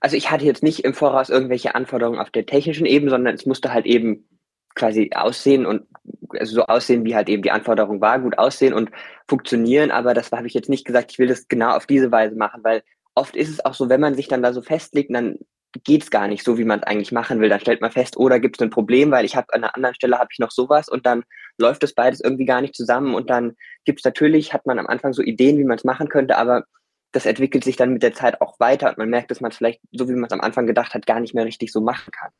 also 0.00 0.16
ich 0.16 0.30
hatte 0.30 0.44
jetzt 0.44 0.62
nicht 0.62 0.84
im 0.84 0.94
Voraus 0.94 1.28
irgendwelche 1.28 1.74
Anforderungen 1.74 2.18
auf 2.18 2.30
der 2.30 2.46
technischen 2.46 2.86
Ebene, 2.86 3.10
sondern 3.10 3.34
es 3.34 3.46
musste 3.46 3.72
halt 3.72 3.86
eben 3.86 4.28
quasi 4.74 5.10
aussehen 5.14 5.66
und 5.66 5.86
also 6.30 6.56
so 6.56 6.66
aussehen, 6.66 7.04
wie 7.04 7.16
halt 7.16 7.28
eben 7.28 7.42
die 7.42 7.50
Anforderung 7.50 8.00
war, 8.00 8.20
gut 8.20 8.38
aussehen 8.38 8.74
und 8.74 8.90
funktionieren. 9.26 9.90
Aber 9.90 10.14
das 10.14 10.30
habe 10.30 10.46
ich 10.46 10.54
jetzt 10.54 10.68
nicht 10.68 10.84
gesagt, 10.84 11.12
ich 11.12 11.18
will 11.18 11.26
das 11.26 11.48
genau 11.48 11.74
auf 11.74 11.86
diese 11.86 12.12
Weise 12.12 12.36
machen, 12.36 12.62
weil 12.62 12.82
oft 13.14 13.34
ist 13.34 13.48
es 13.48 13.64
auch 13.64 13.74
so, 13.74 13.88
wenn 13.88 14.00
man 14.00 14.14
sich 14.14 14.28
dann 14.28 14.42
da 14.42 14.52
so 14.52 14.62
festlegt, 14.62 15.12
dann 15.12 15.38
geht 15.84 16.02
es 16.02 16.10
gar 16.10 16.28
nicht 16.28 16.44
so, 16.44 16.58
wie 16.58 16.64
man 16.64 16.80
es 16.80 16.86
eigentlich 16.86 17.12
machen 17.12 17.40
will. 17.40 17.48
Dann 17.48 17.60
stellt 17.60 17.80
man 17.80 17.90
fest, 17.90 18.16
oder 18.16 18.36
oh, 18.36 18.40
gibt 18.40 18.56
es 18.56 18.62
ein 18.62 18.70
Problem, 18.70 19.10
weil 19.10 19.24
ich 19.24 19.36
habe 19.36 19.52
an 19.52 19.62
einer 19.62 19.74
anderen 19.74 19.94
Stelle 19.94 20.18
habe 20.18 20.28
ich 20.32 20.38
noch 20.38 20.50
sowas 20.50 20.88
und 20.88 21.06
dann 21.06 21.24
läuft 21.58 21.82
das 21.82 21.94
beides 21.94 22.20
irgendwie 22.20 22.46
gar 22.46 22.60
nicht 22.60 22.74
zusammen 22.74 23.14
und 23.14 23.30
dann 23.30 23.54
gibt 23.84 24.00
es 24.00 24.04
natürlich, 24.04 24.52
hat 24.52 24.66
man 24.66 24.78
am 24.78 24.86
Anfang 24.86 25.12
so 25.12 25.22
Ideen, 25.22 25.58
wie 25.58 25.64
man 25.64 25.76
es 25.76 25.84
machen 25.84 26.08
könnte, 26.08 26.36
aber 26.36 26.64
das 27.12 27.26
entwickelt 27.26 27.64
sich 27.64 27.76
dann 27.76 27.92
mit 27.92 28.02
der 28.02 28.12
Zeit 28.12 28.40
auch 28.40 28.58
weiter 28.60 28.90
und 28.90 28.98
man 28.98 29.08
merkt, 29.08 29.30
dass 29.30 29.40
man 29.40 29.50
es 29.50 29.56
vielleicht, 29.56 29.80
so 29.92 30.08
wie 30.08 30.12
man 30.12 30.24
es 30.24 30.32
am 30.32 30.40
Anfang 30.40 30.66
gedacht 30.66 30.94
hat, 30.94 31.06
gar 31.06 31.20
nicht 31.20 31.34
mehr 31.34 31.44
richtig 31.44 31.72
so 31.72 31.80
machen 31.80 32.10
kann. 32.12 32.30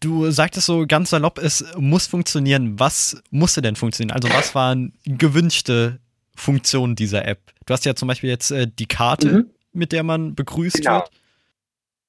Du 0.00 0.30
sagtest 0.30 0.66
so 0.66 0.84
ganz 0.86 1.10
salopp, 1.10 1.38
es 1.38 1.64
muss 1.78 2.06
funktionieren. 2.06 2.78
Was 2.78 3.22
musste 3.30 3.62
denn 3.62 3.76
funktionieren? 3.76 4.14
Also 4.14 4.28
was 4.28 4.54
waren 4.54 4.92
gewünschte 5.06 6.00
Funktionen 6.36 6.94
dieser 6.94 7.26
App? 7.26 7.52
Du 7.64 7.72
hast 7.72 7.86
ja 7.86 7.94
zum 7.94 8.08
Beispiel 8.08 8.28
jetzt 8.28 8.50
äh, 8.50 8.66
die 8.66 8.86
Karte, 8.86 9.28
mhm. 9.28 9.50
mit 9.72 9.92
der 9.92 10.02
man 10.02 10.34
begrüßt 10.34 10.76
genau. 10.76 10.96
wird. 10.96 11.10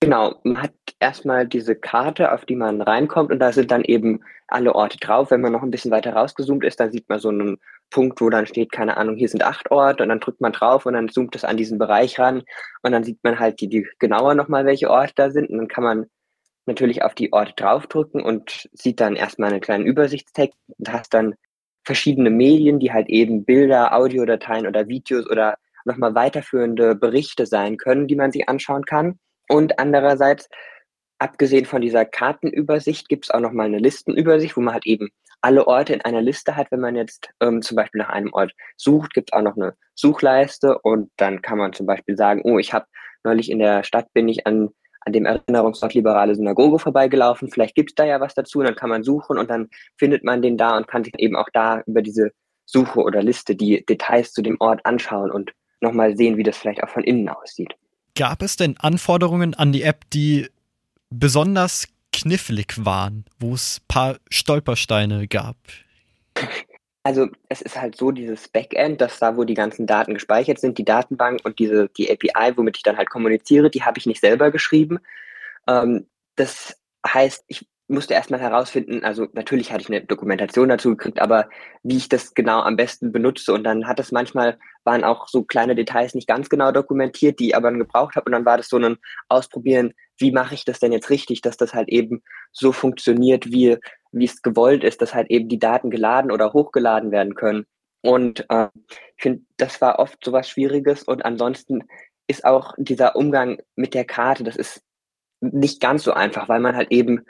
Genau, 0.02 0.36
man 0.44 0.62
hat 0.62 0.74
erstmal 1.00 1.48
diese 1.48 1.76
Karte, 1.76 2.32
auf 2.32 2.46
die 2.46 2.56
man 2.56 2.82
reinkommt 2.82 3.32
und 3.32 3.40
da 3.40 3.52
sind 3.52 3.72
dann 3.72 3.84
eben 3.84 4.22
alle 4.48 4.76
Orte 4.76 4.98
drauf. 5.00 5.32
Wenn 5.32 5.42
man 5.42 5.54
noch 5.54 5.64
ein 5.64 5.72
bisschen 5.72 5.92
weiter 5.92 6.14
rausgezoomt 6.14 6.64
ist, 6.66 6.80
dann 6.80 6.92
sieht 6.92 7.08
man 7.10 7.20
so 7.20 7.30
einen 7.30 7.58
Punkt, 7.90 8.20
wo 8.22 8.30
dann 8.30 8.46
steht, 8.46 8.72
keine 8.72 8.98
Ahnung, 8.98 9.16
hier 9.16 9.30
sind 9.30 9.44
acht 9.44 9.72
Orte 9.72 10.04
und 10.04 10.10
dann 10.10 10.20
drückt 10.20 10.42
man 10.42 10.52
drauf 10.52 10.86
und 10.86 10.94
dann 10.94 11.10
zoomt 11.10 11.36
es 11.36 11.46
an 11.46 11.58
diesen 11.58 11.78
Bereich 11.80 12.20
ran 12.20 12.44
und 12.84 12.92
dann 12.92 13.04
sieht 13.04 13.24
man 13.24 13.40
halt 13.40 13.62
die, 13.62 13.70
die 13.70 13.88
genauer 14.00 14.36
nochmal, 14.36 14.66
welche 14.66 14.90
Orte 14.90 15.14
da 15.16 15.32
sind 15.32 15.50
und 15.50 15.58
dann 15.58 15.68
kann 15.68 15.84
man 15.84 16.06
natürlich 16.66 17.04
auf 17.04 17.16
die 17.16 17.32
Orte 17.32 17.54
draufdrücken 17.56 18.22
und 18.22 18.70
sieht 18.74 19.00
dann 19.00 19.16
erstmal 19.16 19.52
einen 19.52 19.62
kleinen 19.62 19.86
Übersichtstext 19.86 20.58
und 20.78 20.92
hast 20.92 21.14
dann 21.14 21.36
verschiedene 21.84 22.30
Medien, 22.32 22.80
die 22.80 22.92
halt 22.92 23.08
eben 23.10 23.46
Bilder, 23.46 23.96
Audiodateien 23.96 24.68
oder 24.68 24.88
Videos 24.88 25.30
oder 25.30 25.56
nochmal 25.86 26.16
weiterführende 26.16 26.96
Berichte 26.96 27.46
sein 27.46 27.78
können, 27.78 28.08
die 28.08 28.16
man 28.16 28.32
sich 28.32 28.50
anschauen 28.50 28.86
kann. 28.86 29.20
Und 29.48 29.80
andererseits, 29.80 30.50
abgesehen 31.20 31.66
von 31.66 31.82
dieser 31.82 32.06
Kartenübersicht, 32.06 33.10
gibt 33.10 33.26
es 33.26 33.32
auch 33.32 33.40
nochmal 33.40 33.68
eine 33.68 33.80
Listenübersicht, 33.80 34.58
wo 34.58 34.62
man 34.62 34.74
halt 34.74 34.86
eben 34.86 35.10
alle 35.42 35.68
Orte 35.68 35.94
in 35.94 36.02
einer 36.02 36.22
Liste 36.22 36.56
hat. 36.56 36.72
Wenn 36.72 36.80
man 36.80 36.96
jetzt 36.96 37.30
ähm, 37.40 37.62
zum 37.62 37.76
Beispiel 37.76 38.00
nach 38.00 38.10
einem 38.10 38.34
Ort 38.34 38.54
sucht, 38.78 39.14
gibt 39.14 39.30
es 39.32 39.38
auch 39.38 39.44
noch 39.44 39.56
eine 39.56 39.76
Suchleiste 39.94 40.80
und 40.80 41.12
dann 41.18 41.42
kann 41.42 41.58
man 41.58 41.74
zum 41.74 41.86
Beispiel 41.86 42.18
sagen, 42.18 42.42
oh, 42.44 42.58
ich 42.58 42.74
habe 42.74 42.86
neulich 43.24 43.52
in 43.52 43.60
der 43.60 43.84
Stadt 43.84 44.12
bin 44.14 44.28
ich 44.28 44.48
an, 44.48 44.70
an 45.02 45.14
dem 45.14 45.26
Erinnerungsort 45.26 45.94
Liberale 45.94 46.36
Synagoge 46.36 46.80
vorbeigelaufen, 46.80 47.52
vielleicht 47.52 47.76
gibt 47.76 47.92
es 47.92 47.96
da 47.96 48.06
ja 48.06 48.20
was 48.20 48.34
dazu, 48.34 48.60
und 48.60 48.66
dann 48.66 48.76
kann 48.76 48.90
man 48.90 49.04
suchen 49.04 49.38
und 49.38 49.50
dann 49.50 49.70
findet 49.98 50.24
man 50.24 50.42
den 50.42 50.58
da 50.58 50.78
und 50.78 50.88
kann 50.88 51.04
sich 51.04 51.14
eben 51.18 51.36
auch 51.36 51.50
da 51.54 51.82
über 51.86 52.02
diese 52.02 52.32
Suche 52.66 53.02
oder 53.02 53.22
Liste 53.22 53.56
die 53.56 53.86
Details 53.86 54.32
zu 54.32 54.42
dem 54.42 54.58
Ort 54.60 54.86
anschauen 54.86 55.32
und 55.32 55.54
nochmal 55.82 56.18
sehen, 56.18 56.38
wie 56.38 56.44
das 56.44 56.58
vielleicht 56.58 56.84
auch 56.84 56.90
von 56.90 57.04
innen 57.04 57.30
aussieht. 57.30 57.76
Gab 58.16 58.42
es 58.42 58.56
denn 58.56 58.78
Anforderungen 58.78 59.54
an 59.54 59.72
die 59.72 59.84
App, 59.84 60.10
die 60.12 60.48
besonders 61.10 61.88
knifflig 62.14 62.86
waren, 62.86 63.26
wo 63.40 63.54
es 63.54 63.80
ein 63.80 63.86
paar 63.88 64.18
Stolpersteine 64.30 65.28
gab? 65.28 65.58
Also 67.04 67.28
es 67.50 67.62
ist 67.62 67.80
halt 67.80 67.98
so, 67.98 68.12
dieses 68.12 68.48
Backend, 68.48 69.00
dass 69.00 69.20
da, 69.20 69.38
wo 69.38 69.44
die 69.44 69.54
ganzen 69.54 69.86
Daten 69.86 70.14
gespeichert 70.14 70.60
sind, 70.60 70.78
die 70.78 70.86
Datenbank 70.86 71.42
und 71.44 71.60
diese, 71.60 71.90
die 71.90 72.10
API, 72.10 72.58
womit 72.58 72.78
ich 72.78 72.84
dann 72.84 72.98
halt 72.98 73.10
kommuniziere, 73.10 73.70
die 73.70 73.84
habe 73.84 74.00
ich 74.00 74.06
nicht 74.06 74.22
selber 74.22 74.50
geschrieben. 74.50 75.00
Ähm, 75.68 76.08
das 76.36 76.80
heißt, 77.06 77.44
ich 77.48 77.68
musste 77.88 78.16
erstmal 78.16 78.40
herausfinden, 78.40 79.04
also 79.04 79.28
natürlich 79.34 79.72
hatte 79.72 79.82
ich 79.82 79.90
eine 79.90 80.02
Dokumentation 80.02 80.70
dazu 80.70 80.90
gekriegt, 80.90 81.22
aber 81.22 81.50
wie 81.84 81.98
ich 81.98 82.10
das 82.10 82.34
genau 82.34 82.62
am 82.62 82.76
besten 82.76 83.12
benutze. 83.12 83.54
Und 83.54 83.64
dann 83.64 83.88
hat 83.88 84.00
es 84.00 84.12
manchmal, 84.12 84.58
waren 84.84 85.04
auch 85.04 85.28
so 85.28 85.44
kleine 85.44 85.76
Details 85.76 86.16
nicht 86.16 86.28
ganz 86.28 86.50
genau 86.50 86.72
dokumentiert, 86.72 87.40
die 87.40 87.50
ich 87.50 87.56
aber 87.56 87.70
dann 87.70 87.80
gebraucht 87.80 88.16
habe. 88.16 88.26
Und 88.26 88.32
dann 88.32 88.46
war 88.46 88.58
das 88.58 88.70
so 88.70 88.78
ein 88.78 88.98
Ausprobieren, 89.30 89.94
wie 90.18 90.32
mache 90.32 90.56
ich 90.56 90.66
das 90.66 90.80
denn 90.80 90.92
jetzt 90.92 91.10
richtig, 91.10 91.42
dass 91.42 91.58
das 91.58 91.74
halt 91.74 91.90
eben 91.90 92.24
so 92.52 92.72
funktioniert, 92.72 93.52
wie, 93.52 93.78
wie 94.12 94.26
es 94.26 94.42
gewollt 94.42 94.84
ist, 94.84 95.02
dass 95.02 95.14
halt 95.14 95.30
eben 95.30 95.48
die 95.48 95.60
Daten 95.60 95.92
geladen 95.92 96.32
oder 96.32 96.54
hochgeladen 96.54 97.12
werden 97.12 97.36
können. 97.36 97.66
Und 98.02 98.46
äh, 98.50 98.70
ich 99.18 99.24
finde, 99.24 99.44
das 99.58 99.80
war 99.82 100.00
oft 100.00 100.24
so 100.24 100.32
was 100.32 100.50
Schwieriges. 100.50 101.04
Und 101.04 101.24
ansonsten 101.24 101.84
ist 102.28 102.46
auch 102.46 102.74
dieser 102.78 103.16
Umgang 103.16 103.60
mit 103.76 103.94
der 103.94 104.06
Karte, 104.06 104.44
das 104.44 104.56
ist 104.56 104.82
nicht 105.42 105.80
ganz 105.80 106.04
so 106.04 106.14
einfach, 106.14 106.50
weil 106.50 106.60
man 106.60 106.76
halt 106.76 106.92
eben 106.92 107.26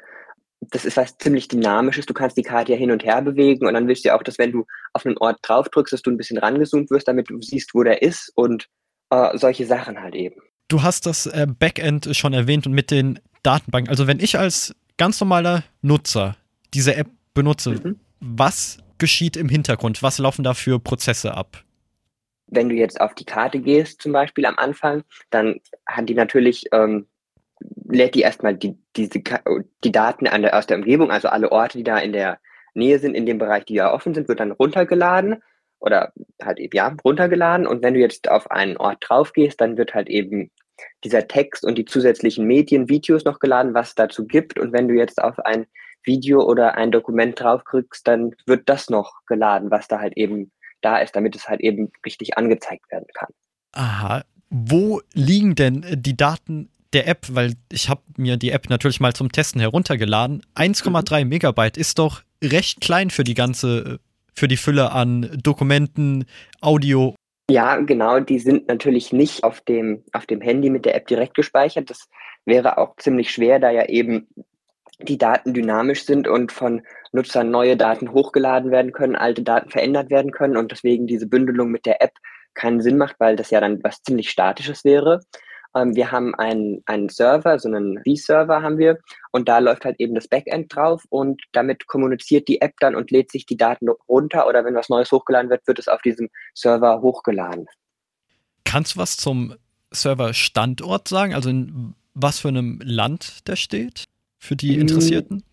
das 0.61 0.85
ist 0.85 0.97
was 0.97 1.17
ziemlich 1.17 1.47
Dynamisches. 1.47 2.05
Du 2.05 2.13
kannst 2.13 2.37
die 2.37 2.43
Karte 2.43 2.71
ja 2.71 2.77
hin 2.77 2.91
und 2.91 3.03
her 3.03 3.21
bewegen 3.21 3.67
und 3.67 3.73
dann 3.73 3.87
willst 3.87 4.03
du 4.03 4.09
ja 4.09 4.17
auch, 4.17 4.23
dass 4.23 4.37
wenn 4.37 4.51
du 4.51 4.65
auf 4.93 5.05
einen 5.05 5.17
Ort 5.17 5.37
drauf 5.41 5.69
drückst, 5.69 5.93
dass 5.93 6.01
du 6.01 6.11
ein 6.11 6.17
bisschen 6.17 6.37
rangezoomt 6.37 6.89
wirst, 6.89 7.07
damit 7.07 7.29
du 7.29 7.41
siehst, 7.41 7.73
wo 7.73 7.83
der 7.83 8.01
ist 8.01 8.31
und 8.35 8.67
äh, 9.09 9.37
solche 9.37 9.65
Sachen 9.65 10.01
halt 10.01 10.15
eben. 10.15 10.41
Du 10.67 10.81
hast 10.81 11.05
das 11.05 11.27
äh, 11.27 11.45
Backend 11.47 12.15
schon 12.15 12.33
erwähnt 12.33 12.65
und 12.65 12.73
mit 12.73 12.89
den 12.89 13.19
Datenbanken. 13.43 13.89
Also 13.89 14.07
wenn 14.07 14.19
ich 14.19 14.39
als 14.39 14.73
ganz 14.97 15.19
normaler 15.19 15.63
Nutzer 15.81 16.37
diese 16.73 16.95
App 16.95 17.07
benutze, 17.33 17.71
mhm. 17.71 17.99
was 18.19 18.79
geschieht 18.97 19.37
im 19.37 19.49
Hintergrund? 19.49 20.01
Was 20.01 20.17
laufen 20.17 20.43
da 20.43 20.53
für 20.53 20.79
Prozesse 20.79 21.35
ab? 21.35 21.63
Wenn 22.47 22.69
du 22.69 22.75
jetzt 22.75 23.01
auf 23.01 23.13
die 23.15 23.25
Karte 23.25 23.59
gehst, 23.59 24.01
zum 24.01 24.11
Beispiel 24.11 24.45
am 24.45 24.57
Anfang, 24.57 25.03
dann 25.31 25.59
hat 25.85 26.07
die 26.09 26.13
natürlich 26.13 26.65
ähm, 26.71 27.07
lädt 27.59 28.15
die 28.15 28.21
erstmal 28.21 28.55
die, 28.55 28.77
diese, 28.95 29.21
die 29.83 29.91
Daten 29.91 30.25
der, 30.25 30.57
aus 30.57 30.67
der 30.67 30.77
Umgebung, 30.77 31.11
also 31.11 31.29
alle 31.29 31.51
Orte, 31.51 31.77
die 31.77 31.83
da 31.83 31.97
in 31.97 32.13
der 32.13 32.39
Nähe 32.73 32.99
sind, 32.99 33.15
in 33.15 33.25
dem 33.25 33.37
Bereich, 33.37 33.65
die 33.65 33.75
ja 33.75 33.93
offen 33.93 34.13
sind, 34.13 34.27
wird 34.27 34.39
dann 34.39 34.51
runtergeladen 34.51 35.41
oder 35.79 36.11
halt 36.41 36.59
eben, 36.59 36.75
ja, 36.75 36.95
runtergeladen. 37.03 37.67
Und 37.67 37.83
wenn 37.83 37.93
du 37.93 37.99
jetzt 37.99 38.29
auf 38.29 38.51
einen 38.51 38.77
Ort 38.77 38.97
drauf 39.07 39.33
gehst, 39.33 39.61
dann 39.61 39.77
wird 39.77 39.93
halt 39.93 40.09
eben 40.09 40.51
dieser 41.03 41.27
Text 41.27 41.63
und 41.65 41.77
die 41.77 41.85
zusätzlichen 41.85 42.45
Medien, 42.45 42.89
Videos 42.89 43.23
noch 43.23 43.39
geladen, 43.39 43.73
was 43.73 43.89
es 43.89 43.95
dazu 43.95 44.25
gibt. 44.25 44.59
Und 44.59 44.73
wenn 44.73 44.87
du 44.87 44.95
jetzt 44.95 45.21
auf 45.23 45.39
ein 45.39 45.65
Video 46.03 46.43
oder 46.43 46.75
ein 46.75 46.91
Dokument 46.91 47.39
draufkriegst, 47.39 48.07
dann 48.07 48.31
wird 48.45 48.67
das 48.67 48.89
noch 48.89 49.13
geladen, 49.25 49.71
was 49.71 49.87
da 49.87 49.99
halt 49.99 50.17
eben 50.17 50.51
da 50.81 50.97
ist, 50.97 51.15
damit 51.15 51.35
es 51.35 51.47
halt 51.47 51.61
eben 51.61 51.91
richtig 52.05 52.37
angezeigt 52.37 52.91
werden 52.91 53.07
kann. 53.13 53.29
Aha. 53.71 54.23
Wo 54.49 55.01
liegen 55.13 55.55
denn 55.55 55.85
die 55.91 56.15
Daten 56.15 56.69
der 56.95 57.07
App? 57.07 57.27
Weil 57.29 57.53
ich 57.71 57.89
habe 57.89 58.01
mir 58.17 58.37
die 58.37 58.49
App 58.49 58.69
natürlich 58.69 58.99
mal 58.99 59.13
zum 59.13 59.31
Testen 59.31 59.61
heruntergeladen. 59.61 60.41
1,3 60.55 61.23
mhm. 61.23 61.29
Megabyte 61.29 61.77
ist 61.77 61.99
doch 61.99 62.21
recht 62.43 62.81
klein 62.81 63.11
für 63.11 63.23
die 63.23 63.35
ganze, 63.35 63.99
für 64.33 64.47
die 64.47 64.57
Fülle 64.57 64.91
an 64.91 65.29
Dokumenten, 65.43 66.25
Audio. 66.61 67.15
Ja, 67.49 67.77
genau. 67.77 68.19
Die 68.19 68.39
sind 68.39 68.67
natürlich 68.67 69.13
nicht 69.13 69.43
auf 69.43 69.61
dem, 69.61 70.03
auf 70.13 70.25
dem 70.25 70.41
Handy 70.41 70.69
mit 70.69 70.85
der 70.85 70.95
App 70.95 71.07
direkt 71.07 71.35
gespeichert. 71.35 71.89
Das 71.89 72.09
wäre 72.45 72.77
auch 72.77 72.95
ziemlich 72.97 73.31
schwer, 73.31 73.59
da 73.59 73.69
ja 73.69 73.85
eben 73.85 74.27
die 74.99 75.17
Daten 75.17 75.53
dynamisch 75.53 76.05
sind 76.05 76.27
und 76.27 76.51
von 76.51 76.81
Nutzern 77.11 77.51
neue 77.51 77.75
Daten 77.75 78.11
hochgeladen 78.11 78.71
werden 78.71 78.93
können, 78.93 79.15
alte 79.15 79.43
Daten 79.43 79.69
verändert 79.69 80.09
werden 80.09 80.31
können 80.31 80.57
und 80.57 80.71
deswegen 80.71 81.05
diese 81.05 81.27
Bündelung 81.27 81.69
mit 81.69 81.85
der 81.85 82.01
App 82.01 82.13
keinen 82.53 82.81
Sinn 82.81 82.97
macht, 82.97 83.19
weil 83.19 83.35
das 83.35 83.51
ja 83.51 83.59
dann 83.59 83.83
was 83.83 84.01
ziemlich 84.01 84.29
Statisches 84.29 84.85
wäre. 84.85 85.19
Ähm, 85.75 85.95
wir 85.95 86.11
haben 86.11 86.33
einen, 86.35 86.81
einen 86.85 87.09
Server, 87.09 87.59
so 87.59 87.67
einen 87.67 88.01
V-Server 88.03 88.61
haben 88.61 88.77
wir 88.77 88.97
und 89.31 89.47
da 89.47 89.59
läuft 89.59 89.85
halt 89.85 89.99
eben 89.99 90.15
das 90.15 90.27
Backend 90.27 90.75
drauf 90.75 91.03
und 91.09 91.41
damit 91.51 91.87
kommuniziert 91.87 92.47
die 92.47 92.61
App 92.61 92.73
dann 92.79 92.95
und 92.95 93.11
lädt 93.11 93.31
sich 93.31 93.45
die 93.45 93.57
Daten 93.57 93.89
runter 94.07 94.47
oder 94.47 94.65
wenn 94.65 94.75
was 94.75 94.89
Neues 94.89 95.11
hochgeladen 95.11 95.49
wird, 95.49 95.67
wird 95.67 95.79
es 95.79 95.87
auf 95.87 96.01
diesem 96.01 96.29
Server 96.53 97.01
hochgeladen. 97.01 97.67
Kannst 98.63 98.95
du 98.95 98.99
was 98.99 99.17
zum 99.17 99.55
Server-Standort 99.91 101.07
sagen? 101.07 101.35
Also 101.35 101.49
in 101.49 101.95
was 102.13 102.39
für 102.39 102.47
einem 102.47 102.79
Land 102.83 103.47
der 103.47 103.57
steht? 103.57 104.05
für 104.45 104.55
die 104.55 104.77
Interessierten? 104.77 105.43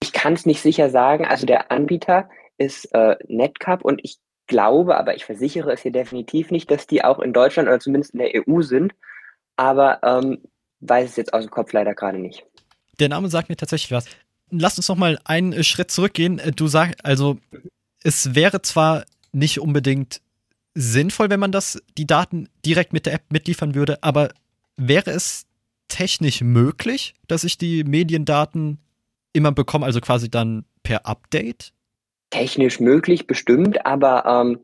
Ich 0.00 0.12
kann 0.12 0.34
es 0.34 0.46
nicht 0.46 0.60
sicher 0.60 0.90
sagen. 0.90 1.26
Also 1.26 1.46
der 1.46 1.72
Anbieter 1.72 2.28
ist 2.58 2.86
äh, 2.94 3.16
Netcup 3.26 3.84
und 3.84 4.00
ich 4.04 4.18
glaube, 4.46 4.96
aber 4.96 5.16
ich 5.16 5.24
versichere 5.24 5.72
es 5.72 5.82
hier 5.82 5.92
definitiv 5.92 6.50
nicht, 6.50 6.70
dass 6.70 6.86
die 6.86 7.04
auch 7.04 7.18
in 7.18 7.32
Deutschland 7.32 7.68
oder 7.68 7.80
zumindest 7.80 8.14
in 8.14 8.20
der 8.20 8.32
EU 8.48 8.62
sind. 8.62 8.94
Aber 9.58 9.98
ähm, 10.04 10.38
weiß 10.80 11.10
es 11.10 11.16
jetzt 11.16 11.34
aus 11.34 11.44
dem 11.44 11.50
Kopf 11.50 11.72
leider 11.72 11.94
gerade 11.94 12.18
nicht. 12.18 12.44
Der 13.00 13.08
Name 13.08 13.28
sagt 13.28 13.48
mir 13.48 13.56
tatsächlich 13.56 13.90
was. 13.92 14.06
Lass 14.50 14.78
uns 14.78 14.88
noch 14.88 14.96
mal 14.96 15.18
einen 15.24 15.62
Schritt 15.64 15.90
zurückgehen. 15.90 16.40
Du 16.56 16.68
sagst, 16.68 17.04
also 17.04 17.38
es 18.02 18.34
wäre 18.34 18.62
zwar 18.62 19.04
nicht 19.32 19.60
unbedingt 19.60 20.20
sinnvoll, 20.74 21.28
wenn 21.28 21.40
man 21.40 21.52
das 21.52 21.82
die 21.98 22.06
Daten 22.06 22.48
direkt 22.64 22.92
mit 22.92 23.04
der 23.06 23.14
App 23.14 23.24
mitliefern 23.30 23.74
würde, 23.74 24.02
aber 24.02 24.30
wäre 24.76 25.10
es 25.10 25.44
technisch 25.88 26.40
möglich, 26.40 27.14
dass 27.26 27.44
ich 27.44 27.58
die 27.58 27.82
Mediendaten 27.82 28.78
immer 29.32 29.50
bekomme, 29.50 29.86
also 29.86 30.00
quasi 30.00 30.30
dann 30.30 30.64
per 30.84 31.04
Update? 31.04 31.72
Technisch 32.30 32.78
möglich, 32.78 33.26
bestimmt, 33.26 33.84
aber 33.84 34.24
ähm, 34.24 34.60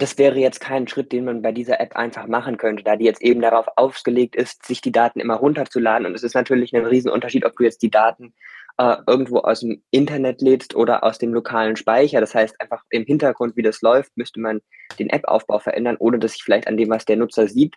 das 0.00 0.18
wäre 0.18 0.38
jetzt 0.38 0.60
kein 0.60 0.88
Schritt, 0.88 1.12
den 1.12 1.24
man 1.24 1.42
bei 1.42 1.52
dieser 1.52 1.80
App 1.80 1.94
einfach 1.94 2.26
machen 2.26 2.56
könnte, 2.56 2.82
da 2.82 2.96
die 2.96 3.04
jetzt 3.04 3.22
eben 3.22 3.40
darauf 3.40 3.66
ausgelegt 3.76 4.34
ist, 4.34 4.66
sich 4.66 4.80
die 4.80 4.92
Daten 4.92 5.20
immer 5.20 5.36
runterzuladen. 5.36 6.06
Und 6.06 6.14
es 6.14 6.22
ist 6.22 6.34
natürlich 6.34 6.74
ein 6.74 6.84
Riesenunterschied, 6.84 7.44
ob 7.44 7.56
du 7.56 7.64
jetzt 7.64 7.82
die 7.82 7.90
Daten 7.90 8.34
äh, 8.78 8.96
irgendwo 9.06 9.38
aus 9.38 9.60
dem 9.60 9.82
Internet 9.90 10.40
lädst 10.40 10.74
oder 10.74 11.04
aus 11.04 11.18
dem 11.18 11.34
lokalen 11.34 11.76
Speicher. 11.76 12.20
Das 12.20 12.34
heißt, 12.34 12.60
einfach 12.60 12.82
im 12.90 13.04
Hintergrund, 13.04 13.56
wie 13.56 13.62
das 13.62 13.82
läuft, 13.82 14.16
müsste 14.16 14.40
man 14.40 14.60
den 14.98 15.10
App-Aufbau 15.10 15.58
verändern, 15.58 15.96
ohne 15.98 16.18
dass 16.18 16.32
sich 16.32 16.42
vielleicht 16.42 16.66
an 16.66 16.76
dem, 16.76 16.88
was 16.88 17.04
der 17.04 17.16
Nutzer 17.16 17.46
sieht, 17.46 17.76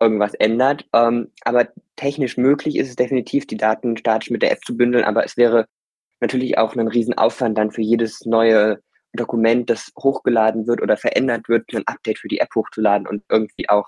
irgendwas 0.00 0.34
ändert. 0.34 0.86
Ähm, 0.92 1.32
aber 1.44 1.68
technisch 1.96 2.36
möglich 2.36 2.76
ist 2.76 2.90
es 2.90 2.96
definitiv, 2.96 3.46
die 3.46 3.56
Daten 3.56 3.96
statisch 3.96 4.30
mit 4.30 4.42
der 4.42 4.52
App 4.52 4.64
zu 4.64 4.76
bündeln, 4.76 5.04
aber 5.04 5.24
es 5.24 5.36
wäre 5.36 5.66
natürlich 6.20 6.58
auch 6.58 6.76
ein 6.76 6.88
Riesenaufwand 6.88 7.56
dann 7.56 7.70
für 7.70 7.82
jedes 7.82 8.24
neue 8.26 8.80
Dokument, 9.14 9.70
das 9.70 9.92
hochgeladen 9.98 10.66
wird 10.66 10.82
oder 10.82 10.96
verändert 10.96 11.48
wird, 11.48 11.72
ein 11.74 11.86
Update 11.86 12.18
für 12.18 12.28
die 12.28 12.38
App 12.38 12.54
hochzuladen 12.54 13.06
und 13.06 13.22
irgendwie 13.28 13.68
auch 13.68 13.86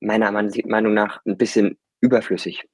meiner 0.00 0.30
Meinung 0.30 0.94
nach 0.94 1.20
ein 1.26 1.36
bisschen 1.36 1.78
überflüssig. 2.00 2.64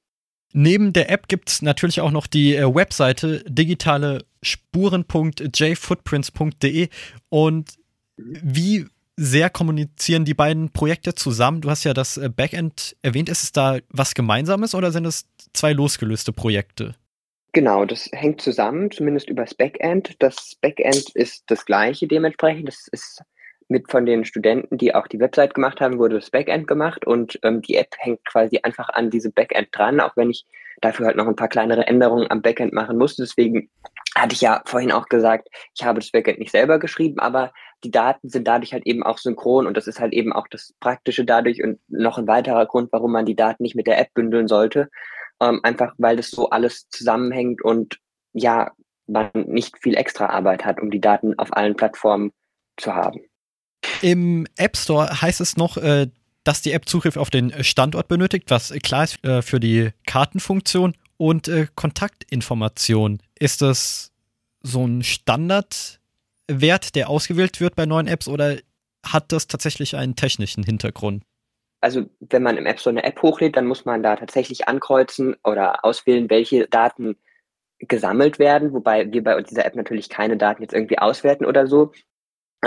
Neben 0.53 0.93
der 0.93 1.09
App 1.09 1.27
gibt 1.27 1.49
es 1.49 1.63
natürlich 1.63 2.01
auch 2.01 2.11
noch 2.11 2.27
die 2.27 2.55
äh, 2.55 2.73
Webseite 2.73 3.43
digitale 3.47 4.25
Spuren.jfootprints.de 4.43 6.89
und 7.29 7.73
wie 8.17 8.85
sehr 9.15 9.49
kommunizieren 9.49 10.25
die 10.25 10.33
beiden 10.33 10.71
Projekte 10.71 11.15
zusammen? 11.15 11.61
Du 11.61 11.69
hast 11.69 11.83
ja 11.83 11.93
das 11.93 12.17
äh, 12.17 12.29
Backend 12.29 12.95
erwähnt. 13.01 13.29
Ist 13.29 13.43
es 13.43 13.51
da 13.51 13.79
was 13.89 14.13
Gemeinsames 14.13 14.75
oder 14.75 14.91
sind 14.91 15.05
es 15.05 15.25
zwei 15.53 15.73
losgelöste 15.73 16.33
Projekte? 16.33 16.95
Genau, 17.53 17.85
das 17.85 18.09
hängt 18.11 18.41
zusammen, 18.41 18.89
zumindest 18.89 19.29
übers 19.29 19.53
Backend. 19.53 20.15
Das 20.19 20.55
Backend 20.59 21.15
ist 21.15 21.43
das 21.47 21.65
gleiche 21.65 22.07
dementsprechend. 22.07 22.67
Das 22.67 22.87
ist 22.91 23.21
mit 23.67 23.91
von 23.91 24.07
den 24.07 24.25
Studenten, 24.25 24.77
die 24.79 24.95
auch 24.95 25.07
die 25.07 25.19
Website 25.19 25.53
gemacht 25.53 25.79
haben, 25.79 25.99
wurde 25.99 26.15
das 26.15 26.31
Backend 26.31 26.67
gemacht 26.67 27.05
und 27.05 27.39
ähm, 27.43 27.61
die 27.61 27.75
App 27.75 27.95
hängt 27.99 28.25
quasi 28.25 28.59
einfach 28.63 28.89
an 28.89 29.11
diese 29.11 29.31
Backend 29.31 29.69
dran, 29.71 29.99
auch 29.99 30.17
wenn 30.17 30.31
ich 30.31 30.45
dafür 30.81 31.05
halt 31.05 31.15
noch 31.15 31.27
ein 31.27 31.35
paar 31.35 31.47
kleinere 31.47 31.85
Änderungen 31.85 32.29
am 32.29 32.41
Backend 32.41 32.73
machen 32.73 32.97
musste. 32.97 33.21
Deswegen 33.21 33.69
hatte 34.15 34.33
ich 34.33 34.41
ja 34.41 34.63
vorhin 34.65 34.91
auch 34.91 35.05
gesagt, 35.05 35.47
ich 35.77 35.85
habe 35.85 35.99
das 35.99 36.11
Backend 36.11 36.39
nicht 36.39 36.51
selber 36.51 36.79
geschrieben, 36.79 37.19
aber 37.19 37.53
die 37.83 37.91
Daten 37.91 38.29
sind 38.29 38.47
dadurch 38.47 38.73
halt 38.73 38.85
eben 38.87 39.03
auch 39.03 39.19
synchron 39.19 39.67
und 39.67 39.77
das 39.77 39.87
ist 39.87 39.99
halt 39.99 40.13
eben 40.13 40.33
auch 40.33 40.47
das 40.47 40.73
Praktische 40.79 41.23
dadurch 41.23 41.63
und 41.63 41.79
noch 41.87 42.17
ein 42.17 42.27
weiterer 42.27 42.65
Grund, 42.65 42.91
warum 42.91 43.11
man 43.11 43.25
die 43.25 43.35
Daten 43.35 43.61
nicht 43.61 43.75
mit 43.75 43.85
der 43.85 43.99
App 43.99 44.13
bündeln 44.15 44.47
sollte. 44.47 44.89
Ähm, 45.39 45.59
einfach 45.63 45.93
weil 45.97 46.17
das 46.17 46.31
so 46.31 46.49
alles 46.49 46.87
zusammenhängt 46.89 47.63
und 47.63 47.99
ja, 48.33 48.71
man 49.07 49.29
nicht 49.33 49.77
viel 49.81 49.95
extra 49.95 50.27
Arbeit 50.27 50.65
hat, 50.65 50.79
um 50.81 50.91
die 50.91 51.01
Daten 51.01 51.37
auf 51.37 51.55
allen 51.55 51.75
Plattformen 51.75 52.31
zu 52.77 52.93
haben. 52.93 53.19
Im 54.01 54.47
App 54.57 54.77
Store 54.77 55.21
heißt 55.21 55.41
es 55.41 55.57
noch, 55.57 55.77
äh, 55.77 56.07
dass 56.43 56.61
die 56.61 56.71
App 56.71 56.87
Zugriff 56.87 57.17
auf 57.17 57.29
den 57.29 57.63
Standort 57.63 58.07
benötigt, 58.07 58.49
was 58.49 58.73
klar 58.83 59.03
ist 59.05 59.23
äh, 59.23 59.41
für 59.41 59.59
die 59.59 59.91
Kartenfunktion 60.05 60.95
und 61.17 61.47
äh, 61.47 61.67
Kontaktinformation. 61.75 63.19
Ist 63.39 63.61
das 63.61 64.11
so 64.61 64.85
ein 64.85 65.03
Standardwert, 65.03 66.95
der 66.95 67.09
ausgewählt 67.09 67.59
wird 67.59 67.75
bei 67.75 67.85
neuen 67.85 68.07
Apps 68.07 68.27
oder 68.27 68.57
hat 69.05 69.31
das 69.31 69.47
tatsächlich 69.47 69.95
einen 69.95 70.15
technischen 70.15 70.63
Hintergrund? 70.63 71.23
Also 71.83 72.05
wenn 72.19 72.43
man 72.43 72.57
im 72.57 72.65
App 72.65 72.79
Store 72.79 72.93
eine 72.93 73.03
App 73.03 73.21
hochlädt, 73.21 73.57
dann 73.57 73.67
muss 73.67 73.85
man 73.85 74.03
da 74.03 74.15
tatsächlich 74.15 74.67
ankreuzen 74.67 75.35
oder 75.43 75.83
auswählen, 75.83 76.29
welche 76.29 76.67
Daten 76.67 77.17
gesammelt 77.79 78.39
werden, 78.39 78.73
wobei 78.73 79.11
wir 79.11 79.23
bei 79.23 79.41
dieser 79.41 79.65
App 79.65 79.75
natürlich 79.75 80.09
keine 80.09 80.37
Daten 80.37 80.61
jetzt 80.61 80.73
irgendwie 80.73 80.99
auswerten 80.99 81.45
oder 81.45 81.67
so 81.67 81.91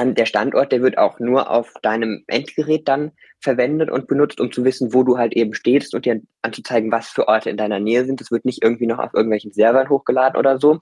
der 0.05 0.27
Standort, 0.27 0.73
der 0.73 0.83
wird 0.83 0.99
auch 0.99 1.19
nur 1.21 1.51
auf 1.51 1.73
deinem 1.83 2.23
Endgerät 2.27 2.87
dann 2.87 3.13
verwendet 3.41 3.91
und 3.91 4.07
benutzt, 4.09 4.41
um 4.41 4.53
zu 4.53 4.65
wissen, 4.65 4.93
wo 4.93 5.03
du 5.03 5.17
halt 5.17 5.33
eben 5.35 5.55
stehst 5.55 5.95
und 5.95 6.05
dir 6.05 6.21
anzuzeigen, 6.43 6.93
was 6.93 7.09
für 7.09 7.29
Orte 7.29 7.49
in 7.49 7.57
deiner 7.57 7.81
Nähe 7.81 8.05
sind. 8.05 8.21
Das 8.21 8.31
wird 8.31 8.45
nicht 8.45 8.63
irgendwie 8.63 8.87
noch 8.87 8.99
auf 8.99 9.15
irgendwelchen 9.15 9.53
Servern 9.53 9.89
hochgeladen 9.89 10.39
oder 10.39 10.59
so. 10.59 10.81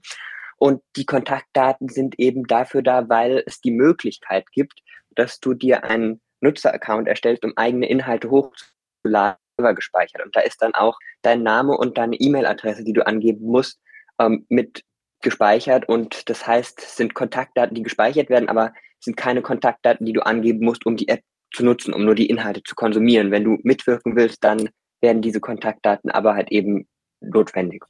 Und 0.56 0.82
die 0.96 1.06
Kontaktdaten 1.06 1.88
sind 1.88 2.18
eben 2.18 2.44
dafür 2.44 2.82
da, 2.82 3.08
weil 3.08 3.44
es 3.46 3.60
die 3.60 3.70
Möglichkeit 3.70 4.50
gibt, 4.50 4.80
dass 5.14 5.38
du 5.38 5.54
dir 5.54 5.84
einen 5.84 6.20
Nutzeraccount 6.44 7.08
erstellst, 7.08 7.44
um 7.44 7.52
eigene 7.56 7.88
Inhalte 7.88 8.30
hochzuladen, 8.30 9.38
gespeichert. 9.74 10.24
Und 10.24 10.34
da 10.34 10.40
ist 10.40 10.60
dann 10.62 10.74
auch 10.74 10.98
dein 11.22 11.42
Name 11.42 11.76
und 11.76 11.96
deine 11.96 12.16
E-Mail-Adresse, 12.16 12.84
die 12.84 12.92
du 12.92 13.06
angeben 13.06 13.46
musst, 13.46 13.80
ähm, 14.18 14.46
mit 14.48 14.82
gespeichert. 15.22 15.88
Und 15.88 16.28
das 16.28 16.46
heißt, 16.46 16.80
es 16.80 16.96
sind 16.96 17.14
Kontaktdaten, 17.14 17.74
die 17.74 17.82
gespeichert 17.82 18.30
werden, 18.30 18.48
aber 18.48 18.72
sind 19.00 19.16
keine 19.16 19.42
Kontaktdaten, 19.42 20.06
die 20.06 20.12
du 20.12 20.24
angeben 20.24 20.64
musst, 20.64 20.86
um 20.86 20.96
die 20.96 21.08
App 21.08 21.22
zu 21.52 21.64
nutzen, 21.64 21.94
um 21.94 22.04
nur 22.04 22.14
die 22.14 22.26
Inhalte 22.26 22.62
zu 22.62 22.74
konsumieren. 22.74 23.30
Wenn 23.30 23.44
du 23.44 23.58
mitwirken 23.62 24.16
willst, 24.16 24.42
dann 24.42 24.70
werden 25.00 25.22
diese 25.22 25.40
Kontaktdaten 25.40 26.10
aber 26.10 26.34
halt 26.34 26.50
eben 26.50 26.86
notwendig. 27.20 27.84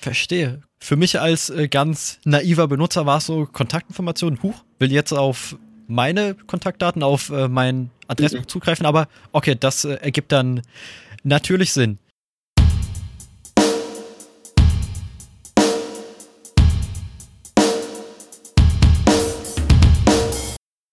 Verstehe. 0.00 0.62
Für 0.78 0.96
mich 0.96 1.20
als 1.20 1.50
äh, 1.50 1.68
ganz 1.68 2.20
naiver 2.24 2.68
Benutzer 2.68 3.06
war 3.06 3.18
es 3.18 3.26
so, 3.26 3.46
Kontaktinformationen, 3.46 4.42
huch, 4.42 4.64
will 4.78 4.92
jetzt 4.92 5.12
auf 5.12 5.56
meine 5.88 6.34
Kontaktdaten, 6.34 7.02
auf 7.02 7.30
äh, 7.30 7.48
mein 7.48 7.90
Adressbuch 8.06 8.42
mhm. 8.42 8.48
zugreifen, 8.48 8.86
aber 8.86 9.08
okay, 9.32 9.56
das 9.58 9.84
äh, 9.84 9.94
ergibt 9.94 10.30
dann 10.30 10.62
natürlich 11.24 11.72
Sinn. 11.72 11.98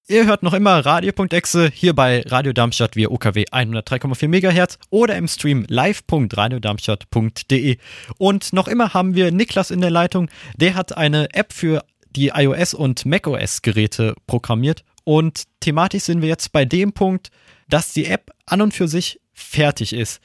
Ihr 0.08 0.28
hört 0.28 0.44
noch 0.44 0.54
immer 0.54 0.86
Radio.exe 0.86 1.72
hier 1.74 1.96
bei 1.96 2.22
Radio 2.28 2.54
Darmstadt 2.54 2.96
via 2.96 3.10
UKW 3.10 3.46
103,4 3.52 4.28
MHz 4.28 4.78
oder 4.92 5.16
im 5.16 5.28
Stream 5.28 5.66
live.radiodarmstadt.de. 5.68 7.78
Und 8.20 8.54
noch 8.54 8.68
immer 8.68 8.94
haben 8.94 9.16
wir 9.16 9.32
Niklas 9.32 9.72
in 9.72 9.82
der 9.82 9.90
Leitung. 9.90 10.30
Der 10.58 10.76
hat 10.76 10.96
eine 10.96 11.34
App 11.34 11.54
für 11.54 11.84
die 12.16 12.30
iOS 12.34 12.74
und 12.74 13.06
macOS 13.06 13.62
Geräte 13.62 14.16
programmiert. 14.28 14.84
Und 15.04 15.44
thematisch 15.60 16.04
sind 16.04 16.22
wir 16.22 16.30
jetzt 16.30 16.52
bei 16.52 16.66
dem 16.66 16.94
Punkt, 16.94 17.30
dass 17.70 17.94
die 17.94 18.06
App 18.06 18.32
an 18.46 18.62
und 18.62 18.74
für 18.74 18.88
sich 18.88 19.20
fertig 19.34 19.94
ist. 19.94 20.22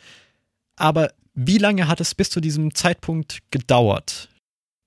Aber 0.77 1.11
wie 1.35 1.59
lange 1.59 1.89
hat 1.89 2.01
es 2.01 2.15
bis 2.15 2.31
zu 2.31 2.41
diesem 2.41 2.75
Zeitpunkt 2.75 3.41
gedauert? 3.51 4.29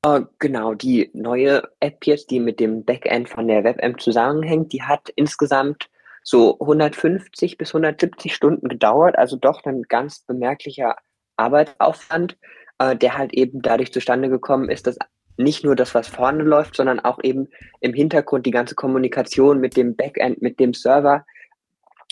Äh, 0.05 0.21
genau, 0.39 0.73
die 0.73 1.09
neue 1.13 1.63
App 1.79 2.05
jetzt, 2.05 2.31
die 2.31 2.39
mit 2.39 2.59
dem 2.59 2.83
Backend 2.83 3.29
von 3.29 3.47
der 3.47 3.63
WebM 3.63 3.97
zusammenhängt, 3.97 4.73
die 4.73 4.81
hat 4.81 5.09
insgesamt 5.15 5.89
so 6.23 6.59
150 6.59 7.57
bis 7.57 7.69
170 7.69 8.33
Stunden 8.33 8.67
gedauert, 8.69 9.17
also 9.17 9.35
doch 9.35 9.63
ein 9.65 9.83
ganz 9.83 10.21
bemerklicher 10.21 10.95
Arbeitsaufwand, 11.37 12.37
äh, 12.79 12.95
der 12.95 13.17
halt 13.17 13.33
eben 13.33 13.61
dadurch 13.61 13.91
zustande 13.93 14.29
gekommen 14.29 14.69
ist, 14.69 14.87
dass 14.87 14.97
nicht 15.37 15.63
nur 15.63 15.75
das, 15.75 15.95
was 15.95 16.07
vorne 16.07 16.43
läuft, 16.43 16.75
sondern 16.75 16.99
auch 16.99 17.19
eben 17.23 17.47
im 17.79 17.93
Hintergrund 17.93 18.45
die 18.45 18.51
ganze 18.51 18.75
Kommunikation 18.75 19.59
mit 19.59 19.75
dem 19.75 19.95
Backend, 19.95 20.41
mit 20.41 20.59
dem 20.59 20.73
Server 20.73 21.25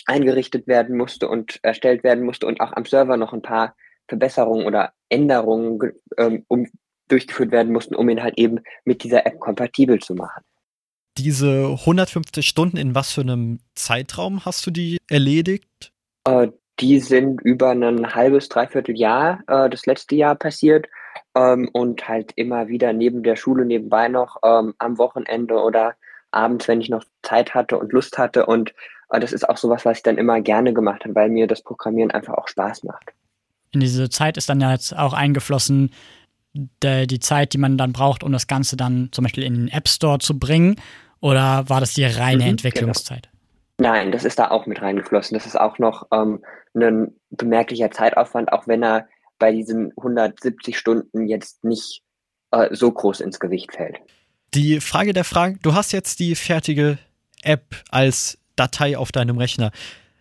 eingerichtet 0.06 0.66
werden 0.66 0.96
musste 0.96 1.28
und 1.28 1.60
erstellt 1.62 2.02
werden 2.02 2.24
musste 2.24 2.46
und 2.46 2.60
auch 2.60 2.72
am 2.72 2.84
Server 2.84 3.16
noch 3.16 3.32
ein 3.32 3.42
paar 3.42 3.76
Verbesserungen 4.08 4.66
oder 4.66 4.92
Änderungen 5.08 5.92
ähm, 6.18 6.44
um, 6.48 6.66
durchgeführt 7.08 7.52
werden 7.52 7.72
mussten, 7.72 7.94
um 7.94 8.08
ihn 8.08 8.22
halt 8.22 8.38
eben 8.38 8.60
mit 8.84 9.04
dieser 9.04 9.26
App 9.26 9.38
kompatibel 9.38 10.00
zu 10.00 10.14
machen. 10.14 10.42
Diese 11.18 11.76
150 11.80 12.46
Stunden, 12.46 12.76
in 12.78 12.94
was 12.94 13.12
für 13.12 13.20
einem 13.20 13.60
Zeitraum 13.74 14.44
hast 14.44 14.66
du 14.66 14.70
die 14.70 14.98
erledigt? 15.08 15.92
Äh, 16.24 16.48
die 16.80 17.00
sind 17.00 17.40
über 17.42 17.70
ein 17.70 18.14
halbes, 18.14 18.48
dreiviertel 18.48 18.98
Jahr, 18.98 19.40
äh, 19.46 19.68
das 19.68 19.86
letzte 19.86 20.16
Jahr 20.16 20.34
passiert 20.34 20.86
ähm, 21.34 21.68
und 21.72 22.08
halt 22.08 22.32
immer 22.36 22.68
wieder 22.68 22.92
neben 22.92 23.22
der 23.22 23.36
Schule 23.36 23.64
nebenbei 23.64 24.08
noch 24.08 24.36
ähm, 24.44 24.74
am 24.78 24.98
Wochenende 24.98 25.54
oder 25.54 25.94
abends, 26.30 26.68
wenn 26.68 26.80
ich 26.80 26.88
noch 26.88 27.04
Zeit 27.22 27.54
hatte 27.54 27.78
und 27.78 27.92
Lust 27.92 28.18
hatte. 28.18 28.46
Und 28.46 28.74
äh, 29.10 29.20
das 29.20 29.32
ist 29.32 29.48
auch 29.48 29.56
sowas, 29.56 29.84
was 29.84 29.98
ich 29.98 30.02
dann 30.02 30.18
immer 30.18 30.40
gerne 30.40 30.72
gemacht 30.72 31.04
habe, 31.04 31.14
weil 31.14 31.30
mir 31.30 31.46
das 31.46 31.62
Programmieren 31.62 32.10
einfach 32.10 32.34
auch 32.34 32.48
Spaß 32.48 32.84
macht. 32.84 33.12
In 33.72 33.80
diese 33.80 34.10
Zeit 34.10 34.36
ist 34.36 34.48
dann 34.48 34.60
ja 34.60 34.72
jetzt 34.72 34.96
auch 34.96 35.14
eingeflossen, 35.14 35.90
der, 36.54 37.06
die 37.06 37.20
Zeit, 37.20 37.54
die 37.54 37.58
man 37.58 37.78
dann 37.78 37.92
braucht, 37.92 38.22
um 38.22 38.32
das 38.32 38.46
Ganze 38.46 38.76
dann 38.76 39.08
zum 39.12 39.24
Beispiel 39.24 39.44
in 39.44 39.54
den 39.54 39.68
App 39.68 39.88
Store 39.88 40.18
zu 40.18 40.38
bringen? 40.38 40.76
Oder 41.20 41.68
war 41.68 41.80
das 41.80 41.94
die 41.94 42.04
reine 42.04 42.18
mhm, 42.18 42.38
genau. 42.38 42.50
Entwicklungszeit? 42.50 43.30
Genau. 43.78 43.90
Nein, 43.90 44.12
das 44.12 44.24
ist 44.24 44.38
da 44.38 44.50
auch 44.50 44.66
mit 44.66 44.82
reingeflossen. 44.82 45.34
Das 45.34 45.46
ist 45.46 45.58
auch 45.58 45.78
noch 45.78 46.06
ähm, 46.12 46.44
ein 46.74 47.14
bemerklicher 47.30 47.90
Zeitaufwand, 47.90 48.52
auch 48.52 48.66
wenn 48.66 48.82
er 48.82 49.08
bei 49.42 49.50
diesen 49.50 49.92
170 49.96 50.78
Stunden 50.78 51.26
jetzt 51.26 51.64
nicht 51.64 52.04
äh, 52.52 52.72
so 52.72 52.92
groß 52.92 53.18
ins 53.22 53.40
Gewicht 53.40 53.72
fällt. 53.72 53.96
Die 54.54 54.78
Frage 54.78 55.12
der 55.12 55.24
Fragen, 55.24 55.58
du 55.64 55.74
hast 55.74 55.90
jetzt 55.90 56.20
die 56.20 56.36
fertige 56.36 56.98
App 57.42 57.74
als 57.90 58.38
Datei 58.54 58.96
auf 58.96 59.10
deinem 59.10 59.38
Rechner. 59.38 59.72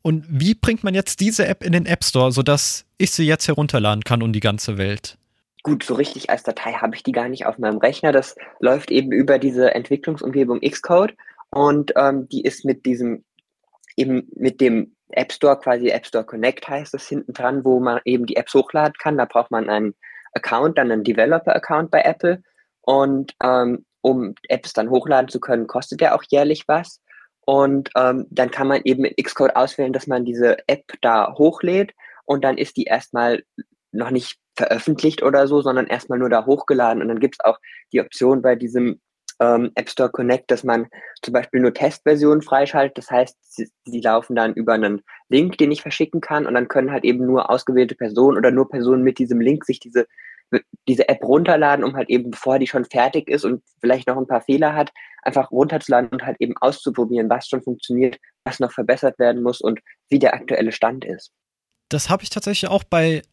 Und 0.02 0.26
wie 0.28 0.56
bringt 0.56 0.84
man 0.84 0.96
jetzt 0.96 1.20
diese 1.20 1.46
App 1.46 1.64
in 1.64 1.72
den 1.72 1.86
App 1.86 2.04
Store, 2.04 2.32
sodass 2.32 2.84
ich 2.98 3.12
sie 3.12 3.28
jetzt 3.28 3.48
herunterladen 3.48 4.04
kann 4.04 4.24
und 4.24 4.34
die 4.34 4.40
ganze 4.40 4.80
Welt? 4.80 5.20
Gut, 5.62 5.84
so 5.84 5.94
richtig 5.94 6.32
als 6.32 6.42
Datei 6.42 6.74
habe 6.74 6.96
ich 6.96 7.04
die 7.04 7.12
gar 7.12 7.30
nicht 7.30 7.46
auf 7.46 7.60
meinem 7.60 7.78
Rechner. 7.78 8.12
Das 8.12 8.36
läuft 8.60 8.90
eben 8.90 9.12
über 9.12 9.38
diese 9.38 9.76
Entwicklungsumgebung 9.76 10.62
Xcode 10.62 11.16
und 11.52 11.94
ähm, 11.96 12.28
die 12.28 12.42
ist 12.42 12.66
mit 12.66 12.88
diesem 12.88 13.24
eben 13.96 14.28
mit 14.36 14.62
dem 14.62 14.96
App 15.14 15.32
Store, 15.32 15.60
quasi 15.60 15.90
App 15.90 16.06
Store 16.06 16.26
Connect 16.26 16.68
heißt 16.68 16.94
das 16.94 17.08
hinten 17.08 17.34
dran, 17.34 17.64
wo 17.64 17.80
man 17.80 18.00
eben 18.06 18.26
die 18.26 18.36
Apps 18.36 18.54
hochladen 18.54 18.96
kann. 19.00 19.18
Da 19.18 19.26
braucht 19.26 19.52
man 19.52 19.70
einen 19.70 19.96
Account, 20.34 20.78
dann 20.78 20.92
einen 20.92 21.04
Developer-Account 21.04 21.92
bei 21.92 22.02
Apple. 22.02 22.42
Und 22.82 23.34
ähm, 23.44 23.86
um 24.02 24.36
Apps 24.50 24.74
dann 24.74 24.90
hochladen 24.90 25.30
zu 25.30 25.40
können, 25.40 25.68
kostet 25.68 26.02
der 26.02 26.16
auch 26.16 26.24
jährlich 26.30 26.68
was. 26.68 27.02
Und 27.46 27.90
ähm, 27.96 28.28
dann 28.30 28.52
kann 28.52 28.68
man 28.68 28.82
eben 28.84 29.06
in 29.06 29.24
Xcode 29.24 29.56
auswählen, 29.56 29.94
dass 29.94 30.08
man 30.08 30.26
diese 30.26 30.58
App 30.68 30.86
da 31.02 31.34
hochlädt 31.38 31.94
und 32.26 32.44
dann 32.44 32.58
ist 32.58 32.78
die 32.78 32.84
erstmal 32.84 33.44
noch 33.92 34.12
nicht 34.12 34.40
veröffentlicht 34.56 35.24
oder 35.24 35.48
so, 35.48 35.62
sondern 35.62 35.88
erstmal 35.88 36.20
nur 36.20 36.30
da 36.30 36.46
hochgeladen. 36.46 37.02
Und 37.02 37.10
dann 37.10 37.20
gibt 37.20 37.36
es 37.36 37.46
auch 37.46 37.58
die 37.92 38.00
Option 38.00 38.42
bei 38.42 38.56
diesem 38.56 39.02
ähm, 39.42 39.72
App 39.74 39.90
Store 39.90 40.12
Connect, 40.12 40.52
dass 40.52 40.64
man 40.64 40.88
zum 41.24 41.34
Beispiel 41.34 41.60
nur 41.62 41.74
Testversionen 41.74 42.44
freischaltet. 42.44 42.98
Das 42.98 43.10
heißt, 43.10 43.38
sie, 43.42 43.70
sie, 43.86 44.00
laufen 44.00 44.36
dann 44.36 44.54
über 44.54 44.74
einen 44.74 45.02
Link, 45.30 45.58
den 45.58 45.72
ich 45.72 45.82
verschicken 45.82 46.22
kann 46.22 46.46
und 46.46 46.54
dann 46.54 46.68
können 46.68 46.92
halt 46.92 47.04
eben 47.04 47.26
nur 47.26 47.50
ausgewählte 47.50 47.96
Personen 47.96 48.38
oder 48.38 48.52
nur 48.52 48.70
Personen 48.70 49.04
mit 49.04 49.18
diesem 49.18 49.42
Link 49.42 49.66
sich 49.66 49.80
diese, 49.80 50.06
diese 50.88 51.10
App 51.10 51.24
runterladen, 51.24 51.84
um 51.84 51.96
halt 51.96 52.10
eben, 52.10 52.30
bevor 52.30 52.60
die 52.60 52.68
schon 52.68 52.86
fertig 52.86 53.28
ist 53.28 53.44
und 53.44 53.64
vielleicht 53.80 54.08
noch 54.08 54.18
ein 54.18 54.28
paar 54.28 54.42
Fehler 54.42 54.76
hat, 54.76 54.92
einfach 55.24 55.50
runterzuladen 55.50 56.10
und 56.12 56.24
halt 56.24 56.38
eben 56.40 56.56
auszuprobieren, 56.58 57.30
was 57.30 57.48
schon 57.48 57.64
funktioniert, 57.64 58.20
was 58.44 58.60
noch 58.60 58.72
verbessert 58.72 59.18
werden 59.18 59.42
muss 59.42 59.60
und 59.60 59.80
wie 60.10 60.20
der 60.20 60.36
aktuelle 60.36 60.72
Stand 60.72 61.04
ist. 61.04 61.32
Das 61.90 62.10
habe 62.10 62.24
ich 62.24 62.30
tatsächlich 62.30 62.70
auch 62.70 62.84
bei 62.84 63.24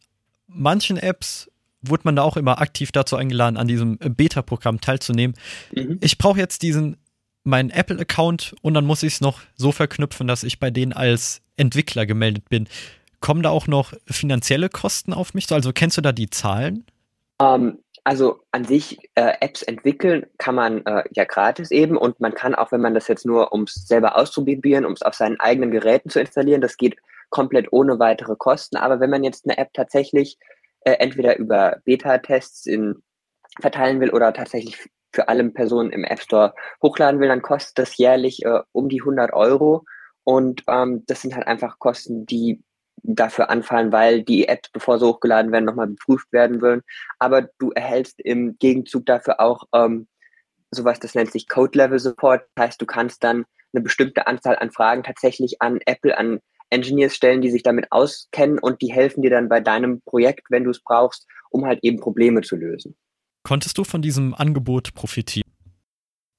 manchen 0.47 0.97
Apps 0.97 1.49
wurde 1.81 2.01
man 2.05 2.15
da 2.15 2.23
auch 2.23 2.37
immer 2.37 2.59
aktiv 2.59 2.91
dazu 2.91 3.15
eingeladen, 3.15 3.57
an 3.57 3.67
diesem 3.67 3.97
Beta-Programm 3.97 4.81
teilzunehmen. 4.81 5.35
Mhm. 5.73 5.97
Ich 6.01 6.17
brauche 6.17 6.39
jetzt 6.39 6.61
diesen 6.61 6.97
meinen 7.43 7.69
Apple-Account 7.69 8.55
und 8.61 8.73
dann 8.73 8.85
muss 8.85 9.03
ich 9.03 9.13
es 9.13 9.21
noch 9.21 9.39
so 9.55 9.71
verknüpfen, 9.71 10.27
dass 10.27 10.43
ich 10.43 10.59
bei 10.59 10.71
denen 10.71 10.93
als 10.93 11.41
Entwickler 11.57 12.05
gemeldet 12.05 12.49
bin. 12.49 12.67
Kommen 13.21 13.43
da 13.43 13.49
auch 13.49 13.67
noch 13.67 13.93
finanzielle 14.07 14.69
Kosten 14.69 15.13
auf 15.13 15.33
mich? 15.33 15.51
Also 15.51 15.73
kennst 15.73 15.97
du 15.97 16.01
da 16.01 16.11
die 16.11 16.29
Zahlen? 16.29 16.85
Um, 17.37 17.47
ähm, 17.47 17.79
also 18.05 18.39
an 18.51 18.65
sich 18.65 18.97
äh, 19.15 19.33
Apps 19.41 19.61
entwickeln 19.61 20.25
kann 20.37 20.55
man 20.55 20.85
äh, 20.85 21.03
ja 21.11 21.25
gratis 21.25 21.69
eben 21.69 21.97
und 21.97 22.19
man 22.19 22.33
kann 22.33 22.55
auch, 22.55 22.71
wenn 22.71 22.81
man 22.81 22.93
das 22.93 23.07
jetzt 23.07 23.25
nur 23.25 23.51
ums 23.51 23.87
selber 23.87 24.15
auszuprobieren, 24.15 24.85
um 24.85 24.93
es 24.93 25.01
auf 25.01 25.13
seinen 25.13 25.39
eigenen 25.39 25.71
Geräten 25.71 26.09
zu 26.09 26.19
installieren, 26.19 26.61
das 26.61 26.77
geht 26.77 26.95
komplett 27.29 27.67
ohne 27.71 27.99
weitere 27.99 28.35
Kosten. 28.35 28.77
Aber 28.77 28.99
wenn 28.99 29.09
man 29.09 29.23
jetzt 29.23 29.45
eine 29.45 29.57
App 29.57 29.73
tatsächlich 29.73 30.37
äh, 30.81 30.93
entweder 30.93 31.37
über 31.37 31.77
Beta-Tests 31.85 32.67
verteilen 33.59 33.99
will 33.99 34.11
oder 34.11 34.33
tatsächlich 34.33 34.89
für 35.13 35.27
alle 35.27 35.49
Personen 35.49 35.91
im 35.91 36.03
App 36.03 36.21
Store 36.21 36.53
hochladen 36.83 37.19
will, 37.19 37.27
dann 37.27 37.41
kostet 37.41 37.79
das 37.79 37.97
jährlich 37.97 38.45
äh, 38.45 38.61
um 38.71 38.89
die 38.89 39.01
100 39.01 39.33
Euro. 39.33 39.85
Und 40.23 40.63
ähm, 40.67 41.03
das 41.07 41.21
sind 41.21 41.35
halt 41.35 41.47
einfach 41.47 41.79
Kosten, 41.79 42.25
die 42.25 42.63
dafür 43.03 43.49
anfallen, 43.49 43.91
weil 43.91 44.23
die 44.23 44.47
Apps, 44.47 44.69
bevor 44.71 44.99
sie 44.99 45.07
hochgeladen 45.07 45.51
werden, 45.51 45.65
nochmal 45.65 45.87
geprüft 45.87 46.31
werden 46.31 46.61
wollen. 46.61 46.81
Aber 47.17 47.49
du 47.57 47.71
erhältst 47.71 48.19
im 48.19 48.57
Gegenzug 48.59 49.05
dafür 49.05 49.39
auch 49.39 49.63
ähm, 49.73 50.07
sowas, 50.71 50.99
das 50.99 51.15
nennt 51.15 51.31
sich 51.31 51.47
Code-Level-Support. 51.47 52.43
Das 52.55 52.65
heißt, 52.67 52.81
du 52.81 52.85
kannst 52.85 53.23
dann 53.23 53.45
eine 53.73 53.81
bestimmte 53.81 54.27
Anzahl 54.27 54.57
an 54.57 54.71
Fragen 54.71 55.03
tatsächlich 55.03 55.61
an 55.61 55.79
Apple, 55.85 56.17
an 56.17 56.39
Engineers 56.69 57.15
stellen, 57.15 57.41
die 57.41 57.51
sich 57.51 57.63
damit 57.63 57.91
auskennen 57.91 58.59
und 58.59 58.81
die 58.81 58.91
helfen 58.91 59.21
dir 59.21 59.31
dann 59.31 59.49
bei 59.49 59.59
deinem 59.59 60.01
Projekt, 60.01 60.47
wenn 60.49 60.63
du 60.63 60.71
es 60.71 60.81
brauchst, 60.81 61.27
um 61.49 61.65
halt 61.65 61.79
eben 61.81 61.99
Probleme 61.99 62.41
zu 62.41 62.55
lösen. 62.55 62.95
Konntest 63.43 63.77
du 63.77 63.83
von 63.83 64.01
diesem 64.01 64.33
Angebot 64.33 64.93
profitieren? 64.93 65.49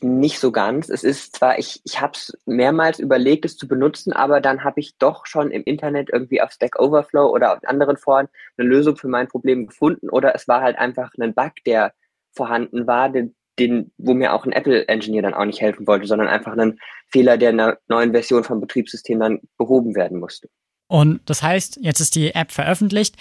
Nicht 0.03 0.39
so 0.39 0.51
ganz. 0.51 0.89
Es 0.89 1.05
ist 1.05 1.37
zwar, 1.37 1.59
ich, 1.59 1.83
ich 1.85 2.01
habe 2.01 2.13
es 2.15 2.37
mehrmals 2.47 2.99
überlegt, 2.99 3.45
es 3.45 3.59
zu 3.59 3.69
benutzen, 3.69 4.15
aber 4.15 4.41
dann 4.41 4.65
habe 4.65 4.81
ich 4.81 4.97
doch 4.97 5.27
schon 5.27 5.51
im 5.51 5.63
Internet 5.65 6.09
irgendwie 6.11 6.41
auf 6.41 6.53
Stack 6.53 6.81
Overflow 6.81 7.27
oder 7.27 7.53
auf 7.53 7.59
anderen 7.65 7.99
Foren 7.99 8.29
eine 8.57 8.67
Lösung 8.67 8.97
für 8.97 9.09
mein 9.09 9.29
Problem 9.29 9.67
gefunden 9.67 10.09
oder 10.09 10.35
es 10.35 10.49
war 10.49 10.63
halt 10.63 10.79
einfach 10.79 11.13
ein 11.21 11.35
Bug, 11.35 11.53
der 11.67 11.93
vorhanden 12.33 12.87
war, 12.87 13.11
den, 13.11 13.35
den, 13.61 13.93
wo 13.99 14.15
mir 14.15 14.33
auch 14.33 14.45
ein 14.45 14.53
Apple-Engineer 14.53 15.23
dann 15.23 15.35
auch 15.35 15.45
nicht 15.45 15.61
helfen 15.61 15.87
wollte, 15.87 16.07
sondern 16.07 16.29
einfach 16.29 16.53
einen 16.53 16.79
Fehler 17.09 17.37
der 17.37 17.51
einer 17.51 17.79
neuen 17.89 18.13
Version 18.13 18.45
vom 18.45 18.61
Betriebssystem 18.61 19.21
dann 19.21 19.41
behoben 19.59 19.95
werden 19.95 20.19
musste. 20.19 20.49
Und 20.89 21.21
das 21.27 21.43
heißt, 21.43 21.79
jetzt 21.83 22.01
ist 22.01 22.17
die 22.17 22.35
App 22.35 22.51
veröffentlicht, 22.51 23.17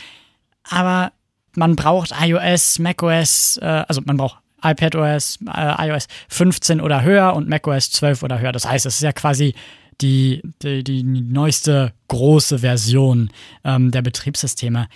aber 0.64 1.12
man 1.56 1.76
braucht 1.76 2.14
iOS, 2.20 2.80
macOS, 2.80 3.60
äh, 3.62 3.84
also 3.88 4.02
man 4.06 4.18
braucht 4.18 4.40
iPadOS, 4.64 5.40
äh, 5.56 5.88
iOS 5.88 6.08
15 6.30 6.82
oder 6.82 7.04
höher 7.04 7.34
und 7.36 7.48
macOS 7.48 7.92
12 7.92 8.24
oder 8.24 8.40
höher. 8.40 8.52
Das 8.52 8.68
heißt, 8.68 8.86
es 8.86 8.96
ist 8.96 9.02
ja 9.02 9.12
quasi 9.12 9.54
die, 10.02 10.42
die, 10.62 10.84
die 10.84 11.04
neueste 11.04 11.94
große 12.08 12.60
Version 12.60 13.30
ähm, 13.64 13.92
der 13.92 14.02
Betriebssysteme. 14.02 14.88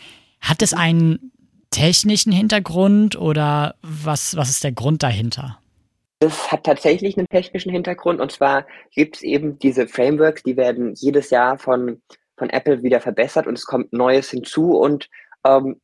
Hat 0.41 0.61
es 0.61 0.73
einen 0.73 1.32
technischen 1.73 2.31
Hintergrund 2.31 3.17
oder 3.17 3.75
was, 3.81 4.37
was 4.37 4.49
ist 4.49 4.63
der 4.63 4.71
Grund 4.71 5.03
dahinter? 5.03 5.59
Das 6.19 6.51
hat 6.51 6.63
tatsächlich 6.63 7.17
einen 7.17 7.27
technischen 7.27 7.71
Hintergrund 7.71 8.21
und 8.21 8.31
zwar 8.31 8.65
gibt 8.91 9.17
es 9.17 9.23
eben 9.23 9.59
diese 9.59 9.87
Frameworks, 9.87 10.43
die 10.43 10.55
werden 10.55 10.93
jedes 10.95 11.31
Jahr 11.31 11.57
von, 11.57 12.01
von 12.37 12.49
Apple 12.49 12.83
wieder 12.83 13.01
verbessert 13.01 13.47
und 13.47 13.57
es 13.57 13.65
kommt 13.65 13.91
Neues 13.91 14.29
hinzu 14.29 14.77
und 14.77 15.09
ähm, 15.45 15.81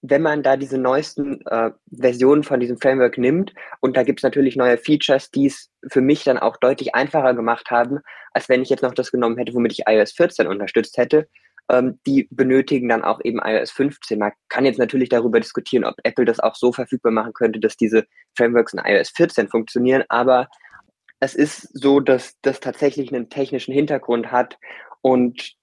wenn 0.00 0.22
man 0.22 0.42
da 0.42 0.56
diese 0.56 0.78
neuesten 0.78 1.44
äh, 1.46 1.70
Versionen 1.94 2.42
von 2.42 2.58
diesem 2.58 2.78
Framework 2.78 3.18
nimmt 3.18 3.52
und 3.80 3.96
da 3.96 4.02
gibt 4.02 4.20
es 4.20 4.24
natürlich 4.24 4.56
neue 4.56 4.78
Features, 4.78 5.30
die 5.30 5.46
es 5.46 5.70
für 5.88 6.00
mich 6.00 6.24
dann 6.24 6.38
auch 6.38 6.56
deutlich 6.56 6.94
einfacher 6.94 7.34
gemacht 7.34 7.70
haben, 7.70 7.98
als 8.32 8.48
wenn 8.48 8.62
ich 8.62 8.70
jetzt 8.70 8.82
noch 8.82 8.94
das 8.94 9.12
genommen 9.12 9.36
hätte, 9.36 9.54
womit 9.54 9.72
ich 9.72 9.82
iOS 9.86 10.12
14 10.12 10.46
unterstützt 10.46 10.96
hätte, 10.96 11.28
ähm, 11.68 11.98
die 12.06 12.28
benötigen 12.30 12.88
dann 12.88 13.02
auch 13.02 13.20
eben 13.24 13.40
iOS 13.42 13.70
15. 13.70 14.18
Man 14.18 14.32
kann 14.48 14.64
jetzt 14.64 14.78
natürlich 14.78 15.08
darüber 15.08 15.40
diskutieren, 15.40 15.84
ob 15.84 15.94
Apple 16.04 16.24
das 16.24 16.40
auch 16.40 16.54
so 16.54 16.72
verfügbar 16.72 17.12
machen 17.12 17.32
könnte, 17.32 17.60
dass 17.60 17.76
diese 17.76 18.04
Frameworks 18.36 18.72
in 18.72 18.80
iOS 18.84 19.10
14 19.10 19.48
funktionieren, 19.48 20.04
aber 20.08 20.48
es 21.20 21.34
ist 21.34 21.68
so, 21.72 22.00
dass 22.00 22.36
das 22.42 22.58
tatsächlich 22.58 23.12
einen 23.12 23.30
technischen 23.30 23.72
Hintergrund 23.72 24.32
hat 24.32 24.58
und 25.02 25.54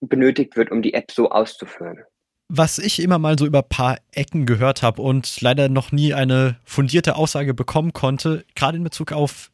benötigt 0.00 0.56
wird, 0.56 0.72
um 0.72 0.82
die 0.82 0.94
App 0.94 1.12
so 1.12 1.30
auszuführen. 1.30 2.02
Was 2.48 2.78
ich 2.78 3.00
immer 3.00 3.18
mal 3.18 3.38
so 3.38 3.46
über 3.46 3.60
ein 3.60 3.68
paar 3.68 3.98
Ecken 4.12 4.46
gehört 4.46 4.82
habe 4.82 5.02
und 5.02 5.40
leider 5.40 5.68
noch 5.68 5.92
nie 5.92 6.14
eine 6.14 6.58
fundierte 6.64 7.16
Aussage 7.16 7.54
bekommen 7.54 7.92
konnte, 7.92 8.44
gerade 8.54 8.78
in 8.78 8.84
Bezug 8.84 9.12
auf 9.12 9.50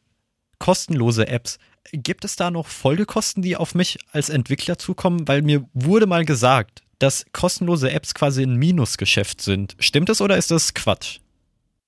kostenlose 0.59 1.27
Apps, 1.27 1.59
gibt 1.91 2.25
es 2.25 2.35
da 2.35 2.51
noch 2.51 2.67
Folgekosten, 2.67 3.43
die 3.43 3.55
auf 3.55 3.75
mich 3.75 3.99
als 4.11 4.29
Entwickler 4.29 4.77
zukommen? 4.77 5.27
Weil 5.27 5.41
mir 5.41 5.65
wurde 5.73 6.07
mal 6.07 6.25
gesagt, 6.25 6.81
dass 6.99 7.25
kostenlose 7.33 7.91
Apps 7.91 8.13
quasi 8.13 8.43
ein 8.43 8.55
Minusgeschäft 8.55 9.41
sind. 9.41 9.75
Stimmt 9.79 10.09
das 10.09 10.21
oder 10.21 10.37
ist 10.37 10.51
das 10.51 10.73
Quatsch? 10.73 11.19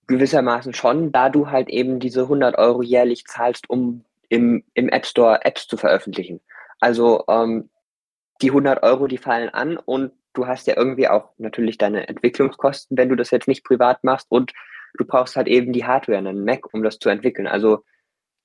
Gewissermaßen 0.08 0.74
schon, 0.74 1.12
da 1.12 1.30
du 1.30 1.50
halt 1.50 1.70
eben 1.70 2.00
diese 2.00 2.24
100 2.24 2.58
Euro 2.58 2.84
jährlich 2.84 3.26
zahlst, 3.26 3.70
um 3.70 4.04
im, 4.30 4.64
im 4.74 4.90
App 4.90 5.06
Store 5.06 5.44
Apps 5.44 5.68
zu 5.68 5.78
veröffentlichen. 5.78 6.42
Also 6.80 7.24
ähm, 7.28 7.70
die 8.42 8.50
100 8.50 8.84
Euro, 8.84 9.08
die 9.08 9.18
fallen 9.18 9.50
an 9.50 9.78
und 9.78 10.12
du 10.34 10.46
hast 10.46 10.68
ja 10.68 10.76
irgendwie 10.78 11.08
auch 11.08 11.30
natürlich 11.38 11.78
deine 11.78 12.08
Entwicklungskosten, 12.08 12.98
wenn 12.98 13.10
du 13.10 13.16
das 13.16 13.32
jetzt 13.32 13.48
nicht 13.48 13.64
privat 13.64 14.04
machst 14.04 14.28
und 14.30 14.52
du 14.98 15.06
brauchst 15.06 15.36
halt 15.36 15.48
eben 15.48 15.74
die 15.74 15.86
Hardware, 15.86 16.18
einen 16.18 16.44
Mac, 16.44 16.74
um 16.74 16.84
das 16.84 17.00
zu 17.00 17.10
entwickeln. 17.10 17.48
Also 17.48 17.84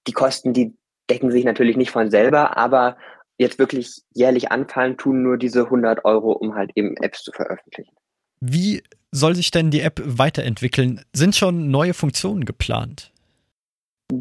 die 0.07 0.13
Kosten, 0.13 0.53
die 0.53 0.75
decken 1.11 1.31
sich 1.31 1.45
natürlich 1.45 1.77
nicht 1.77 1.91
von 1.91 2.11
selber, 2.11 2.57
aber 2.57 2.97
jetzt 3.39 3.59
wirklich 3.59 4.03
jährlich 4.15 4.53
anfallen 4.53 4.97
tun 4.97 5.23
nur 5.23 5.37
diese 5.37 5.65
100 5.65 6.05
Euro, 6.05 6.33
um 6.33 6.55
halt 6.55 6.71
eben 6.75 6.97
Apps 6.99 7.23
zu 7.23 7.33
veröffentlichen. 7.33 7.95
Wie 8.41 8.83
soll 9.11 9.35
sich 9.35 9.51
denn 9.51 9.71
die 9.71 9.81
App 9.81 10.01
weiterentwickeln? 10.05 11.03
Sind 11.13 11.35
schon 11.35 11.71
neue 11.71 11.95
Funktionen 11.95 12.45
geplant? 12.45 13.13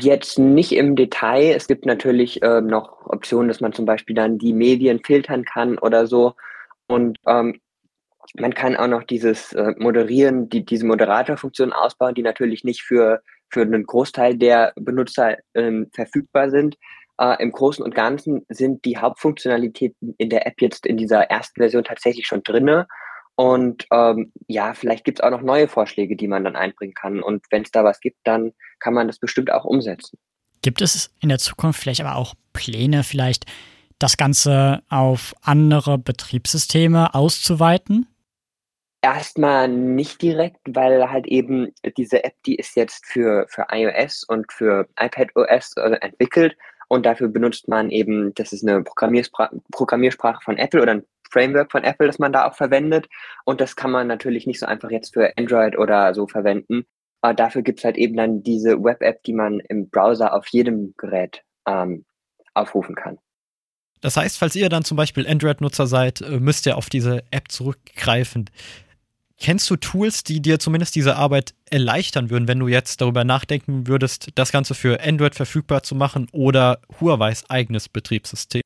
Jetzt 0.01 0.37
nicht 0.37 0.71
im 0.71 0.95
Detail. 0.95 1.53
Es 1.55 1.67
gibt 1.67 1.85
natürlich 1.85 2.41
äh, 2.41 2.61
noch 2.61 3.05
Optionen, 3.05 3.47
dass 3.47 3.61
man 3.61 3.73
zum 3.73 3.85
Beispiel 3.85 4.15
dann 4.15 4.37
die 4.37 4.53
Medien 4.53 4.99
filtern 5.03 5.45
kann 5.45 5.77
oder 5.77 6.07
so. 6.07 6.33
Und 6.87 7.17
ähm, 7.27 7.59
man 8.35 8.53
kann 8.53 8.75
auch 8.75 8.87
noch 8.87 9.03
dieses 9.03 9.53
äh, 9.53 9.73
Moderieren, 9.77 10.49
die, 10.49 10.65
diese 10.65 10.85
Moderatorfunktion 10.85 11.73
ausbauen, 11.73 12.13
die 12.13 12.21
natürlich 12.21 12.63
nicht 12.63 12.83
für, 12.83 13.21
für 13.49 13.61
einen 13.61 13.85
Großteil 13.85 14.37
der 14.37 14.73
Benutzer 14.75 15.37
ähm, 15.53 15.89
verfügbar 15.93 16.49
sind. 16.49 16.77
Äh, 17.19 17.41
Im 17.41 17.51
Großen 17.51 17.83
und 17.83 17.95
Ganzen 17.95 18.45
sind 18.49 18.85
die 18.85 18.97
Hauptfunktionalitäten 18.97 20.15
in 20.17 20.29
der 20.29 20.47
App 20.47 20.61
jetzt 20.61 20.85
in 20.85 20.97
dieser 20.97 21.23
ersten 21.23 21.59
Version 21.59 21.83
tatsächlich 21.83 22.27
schon 22.27 22.43
drinne. 22.43 22.87
Und 23.35 23.85
ähm, 23.91 24.33
ja, 24.47 24.73
vielleicht 24.73 25.05
gibt 25.05 25.19
es 25.19 25.23
auch 25.23 25.31
noch 25.31 25.41
neue 25.41 25.67
Vorschläge, 25.69 26.17
die 26.17 26.27
man 26.27 26.43
dann 26.43 26.57
einbringen 26.57 26.93
kann. 26.93 27.21
Und 27.23 27.45
wenn 27.51 27.63
es 27.63 27.71
da 27.71 27.83
was 27.83 28.01
gibt, 28.01 28.17
dann 28.25 28.51
kann 28.79 28.93
man 28.93 29.07
das 29.07 29.19
bestimmt 29.19 29.51
auch 29.51 29.63
umsetzen. 29.63 30.17
Gibt 30.61 30.81
es 30.81 31.09
in 31.21 31.29
der 31.29 31.39
Zukunft 31.39 31.79
vielleicht 31.79 32.01
aber 32.01 32.17
auch 32.17 32.33
Pläne, 32.51 33.03
vielleicht 33.03 33.45
das 33.97 34.17
Ganze 34.17 34.81
auf 34.89 35.33
andere 35.41 35.97
Betriebssysteme 35.97 37.13
auszuweiten? 37.13 38.07
Erstmal 39.01 39.69
nicht 39.69 40.21
direkt, 40.21 40.59
weil 40.67 41.09
halt 41.09 41.25
eben 41.25 41.73
diese 41.97 42.23
App, 42.23 42.33
die 42.45 42.55
ist 42.55 42.75
jetzt 42.75 43.05
für, 43.05 43.45
für 43.47 43.67
iOS 43.71 44.25
und 44.25 44.51
für 44.51 44.87
iPadOS 44.99 45.77
äh, 45.77 45.97
entwickelt 46.01 46.57
und 46.89 47.05
dafür 47.05 47.29
benutzt 47.29 47.69
man 47.69 47.91
eben, 47.91 48.33
das 48.33 48.51
ist 48.51 48.67
eine 48.67 48.83
Programmierspra 48.83 49.51
Programmiersprache 49.71 50.41
von 50.43 50.57
Apple 50.57 50.81
oder 50.81 50.93
ein 50.93 51.03
Framework 51.31 51.71
von 51.71 51.83
Apple, 51.83 52.07
das 52.07 52.19
man 52.19 52.33
da 52.33 52.47
auch 52.47 52.55
verwendet 52.55 53.07
und 53.45 53.61
das 53.61 53.75
kann 53.75 53.91
man 53.91 54.07
natürlich 54.07 54.47
nicht 54.47 54.59
so 54.59 54.65
einfach 54.65 54.91
jetzt 54.91 55.13
für 55.13 55.31
Android 55.37 55.77
oder 55.77 56.13
so 56.13 56.27
verwenden. 56.27 56.85
Aber 57.21 57.33
dafür 57.33 57.61
gibt's 57.61 57.83
halt 57.83 57.97
eben 57.97 58.17
dann 58.17 58.43
diese 58.43 58.83
Web-App, 58.83 59.23
die 59.23 59.33
man 59.33 59.59
im 59.61 59.89
Browser 59.89 60.33
auf 60.33 60.47
jedem 60.47 60.93
Gerät 60.97 61.43
ähm, 61.67 62.05
aufrufen 62.53 62.95
kann. 62.95 63.17
Das 64.01 64.15
heißt, 64.15 64.37
falls 64.37 64.55
ihr 64.55 64.69
dann 64.69 64.83
zum 64.83 64.97
Beispiel 64.97 65.27
Android-Nutzer 65.27 65.87
seid, 65.87 66.21
äh, 66.21 66.39
müsst 66.39 66.65
ihr 66.65 66.77
auf 66.77 66.89
diese 66.89 67.23
App 67.31 67.51
zurückgreifen. 67.51 68.49
Kennst 69.41 69.69
du 69.69 69.77
Tools, 69.77 70.23
die 70.23 70.41
dir 70.41 70.59
zumindest 70.59 70.95
diese 70.95 71.15
Arbeit 71.15 71.53
erleichtern 71.69 72.29
würden, 72.29 72.49
wenn 72.49 72.59
du 72.59 72.67
jetzt 72.67 72.99
darüber 72.99 73.23
nachdenken 73.23 73.87
würdest, 73.87 74.31
das 74.35 74.51
Ganze 74.51 74.75
für 74.75 74.99
Android 75.01 75.33
verfügbar 75.33 75.81
zu 75.81 75.95
machen 75.95 76.27
oder 76.33 76.81
Huawei's 76.99 77.49
eigenes 77.49 77.87
Betriebssystem? 77.87 78.61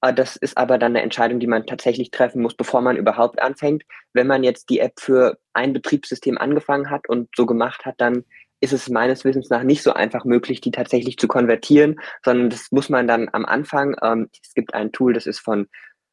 Ah, 0.00 0.12
das 0.12 0.36
ist 0.36 0.56
aber 0.56 0.78
dann 0.78 0.92
eine 0.92 1.02
Entscheidung, 1.02 1.40
die 1.40 1.48
man 1.48 1.66
tatsächlich 1.66 2.12
treffen 2.12 2.40
muss, 2.40 2.54
bevor 2.54 2.80
man 2.82 2.96
überhaupt 2.96 3.42
anfängt. 3.42 3.82
Wenn 4.12 4.28
man 4.28 4.44
jetzt 4.44 4.70
die 4.70 4.78
App 4.78 4.98
für 4.98 5.38
ein 5.54 5.72
Betriebssystem 5.72 6.38
angefangen 6.38 6.88
hat 6.88 7.08
und 7.08 7.28
so 7.36 7.44
gemacht 7.44 7.84
hat, 7.84 7.96
dann 7.98 8.24
ist 8.60 8.72
es 8.72 8.88
meines 8.88 9.24
Wissens 9.24 9.50
nach 9.50 9.62
nicht 9.62 9.82
so 9.82 9.92
einfach 9.92 10.24
möglich, 10.24 10.60
die 10.60 10.70
tatsächlich 10.70 11.18
zu 11.18 11.26
konvertieren, 11.26 11.98
sondern 12.24 12.50
das 12.50 12.70
muss 12.70 12.88
man 12.90 13.08
dann 13.08 13.28
am 13.32 13.44
Anfang, 13.44 13.96
ähm, 14.02 14.28
es 14.42 14.54
gibt 14.54 14.72
ein 14.72 14.92
Tool, 14.92 15.14
das 15.14 15.26
ist 15.26 15.40
von 15.40 15.66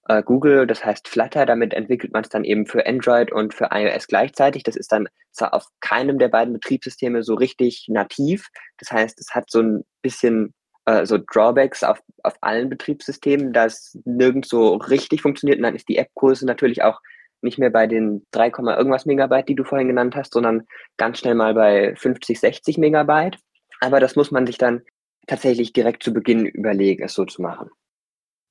äh, 0.08 0.24
Google, 0.24 0.67
das 0.67 0.84
heißt 0.84 1.08
Flutter, 1.08 1.46
damit 1.46 1.74
entwickelt 1.74 2.13
man 2.13 2.24
es 2.24 2.30
dann 2.30 2.43
eben 2.43 2.65
für 2.65 2.86
Android 2.86 3.32
und 3.32 3.54
für 3.54 3.70
iOS 3.72 4.08
gleichzeitig. 4.08 4.63
Das 4.63 4.76
ist 4.76 4.91
dann 4.91 5.08
zwar 5.32 5.54
auf 5.54 5.65
keinem 5.82 6.20
der 6.20 6.30
beiden 6.30 6.54
Betriebssysteme 6.54 7.24
so 7.24 7.36
richtig 7.36 7.86
nativ, 7.89 8.48
das 8.78 8.91
heißt, 8.91 9.20
es 9.20 9.36
hat 9.36 9.50
so 9.50 9.62
ein 9.62 9.84
bisschen 10.02 10.54
äh, 10.86 11.06
so 11.06 11.17
Drawbacks 11.17 11.84
auf, 11.84 12.00
auf 12.24 12.36
allen 12.41 12.70
Betriebssystemen, 12.70 13.54
das 13.54 13.98
nirgends 14.06 14.50
so 14.50 14.76
richtig 14.76 15.22
funktioniert 15.22 15.60
und 15.60 15.63
dann 15.63 15.76
ist 15.76 15.89
die 15.89 15.98
App-Größe 15.98 16.46
natürlich 16.46 16.84
auch 16.84 17.02
nicht 17.41 17.60
mehr 17.60 17.70
bei 17.70 17.86
den 17.86 18.26
3, 18.32 18.48
irgendwas 18.78 19.06
Megabyte, 19.06 19.50
die 19.50 19.56
du 19.56 19.63
vorhin 19.63 19.88
genannt 19.88 20.15
hast, 20.15 20.34
sondern 20.34 20.65
ganz 20.98 21.20
schnell 21.20 21.36
mal 21.36 21.54
bei 21.54 21.96
50, 21.96 22.39
60 22.39 22.78
Megabyte. 22.78 23.38
Aber 23.80 24.00
das 24.00 24.15
muss 24.15 24.32
man 24.32 24.48
sich 24.48 24.58
dann 24.58 24.82
tatsächlich 25.28 25.72
direkt 25.72 26.02
zu 26.02 26.13
Beginn 26.13 26.46
überlegen, 26.46 27.04
es 27.04 27.13
so 27.13 27.26
zu 27.26 27.41
machen. 27.41 27.70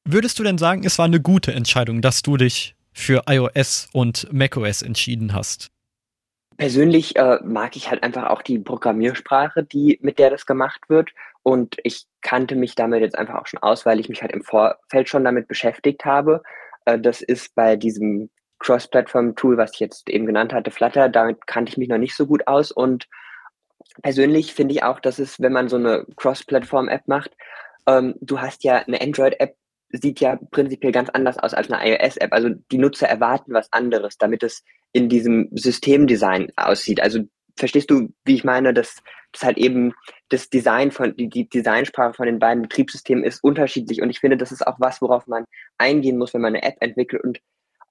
Würdest 0.09 0.39
du 0.39 0.45
denn 0.45 0.57
sagen, 0.57 0.85
es 0.85 0.99
war 0.99 1.07
eine 1.07 1.21
gute 1.21 1.53
Entscheidung, 1.53 2.01
dass 2.01 2.23
du 2.23 2.37
dich 2.37 2.77
für 2.93 3.25
iOS 3.29 3.89
und 3.93 4.33
macOS 4.33 4.83
entschieden 4.83 5.35
hast? 5.35 5.67
Persönlich 6.59 7.17
äh, 7.17 7.41
mag 7.43 7.75
ich 7.75 7.91
halt 7.91 8.05
einfach 8.05 8.31
auch 8.31 8.43
die 8.43 8.61
Programmiersprache, 8.61 9.65
die 9.65 9.99
mit 10.03 10.21
der 10.21 10.31
das 10.31 10.47
gemacht 10.47 10.83
wird. 10.89 11.11
Und 11.43 11.75
ich 11.83 12.07
kannte 12.21 12.55
mich 12.55 12.77
damit 12.77 13.01
jetzt 13.01 13.19
einfach 13.19 13.35
auch 13.35 13.49
schon 13.49 13.61
aus, 13.65 13.85
weil 13.85 13.99
ich 13.99 14.09
mich 14.09 14.23
halt 14.23 14.31
im 14.31 14.45
Vorfeld 14.45 15.09
schon 15.09 15.25
damit 15.25 15.49
beschäftigt 15.49 16.05
habe. 16.05 16.41
Äh, 16.85 17.01
das 17.01 17.21
ist 17.21 17.57
bei 17.57 17.75
diesem 17.75 18.31
Cross-Platform-Tool, 18.61 19.57
was 19.57 19.73
ich 19.75 19.81
jetzt 19.81 20.09
eben 20.09 20.25
genannt 20.25 20.53
hatte, 20.53 20.71
Flutter, 20.71 21.09
damit 21.09 21.49
kannte 21.49 21.71
ich 21.71 21.79
mich 21.79 21.89
noch 21.89 21.99
nicht 21.99 22.15
so 22.15 22.27
gut 22.27 22.47
aus. 22.47 22.71
Und 22.71 23.09
persönlich 24.03 24.55
finde 24.55 24.75
ich 24.75 24.85
auch, 24.85 25.01
dass 25.01 25.19
es, 25.19 25.41
wenn 25.41 25.53
man 25.53 25.69
so 25.69 25.77
eine 25.77 26.07
Cross-Platform-App 26.17 27.09
macht, 27.09 27.33
ähm, 27.89 28.15
du 28.21 28.41
hast 28.41 28.63
ja 28.63 28.77
eine 28.77 29.01
Android-App, 29.01 29.57
sieht 29.91 30.21
ja 30.21 30.39
prinzipiell 30.51 30.93
ganz 30.93 31.11
anders 31.11 31.39
aus 31.39 31.55
als 31.55 31.71
eine 31.71 31.89
iOS-App. 31.89 32.33
Also 32.33 32.51
die 32.71 32.79
Nutzer 32.79 33.09
erwarten 33.09 33.53
was 33.53 33.73
anderes, 33.73 34.19
damit 34.19 34.43
es 34.43 34.65
in 34.93 35.09
diesem 35.09 35.49
Systemdesign 35.53 36.53
aussieht. 36.57 37.01
Also 37.01 37.21
verstehst 37.57 37.91
du, 37.91 38.09
wie 38.25 38.35
ich 38.35 38.45
meine, 38.45 38.75
dass, 38.75 39.03
dass 39.33 39.45
halt 39.45 39.59
eben 39.59 39.95
das 40.29 40.51
Design 40.51 40.91
von, 40.91 41.17
die, 41.17 41.29
die 41.29 41.49
Designsprache 41.49 42.15
von 42.15 42.27
den 42.27 42.39
beiden 42.39 42.63
Betriebssystemen 42.63 43.25
ist 43.25 43.43
unterschiedlich. 43.43 44.03
Und 44.03 44.11
ich 44.11 44.21
finde, 44.21 44.37
das 44.37 44.53
ist 44.53 44.67
auch 44.67 44.77
was, 44.79 45.01
worauf 45.01 45.27
man 45.27 45.45
eingehen 45.79 46.19
muss, 46.19 46.35
wenn 46.35 46.41
man 46.41 46.55
eine 46.55 46.63
App 46.63 46.77
entwickelt. 46.81 47.23
Und 47.23 47.41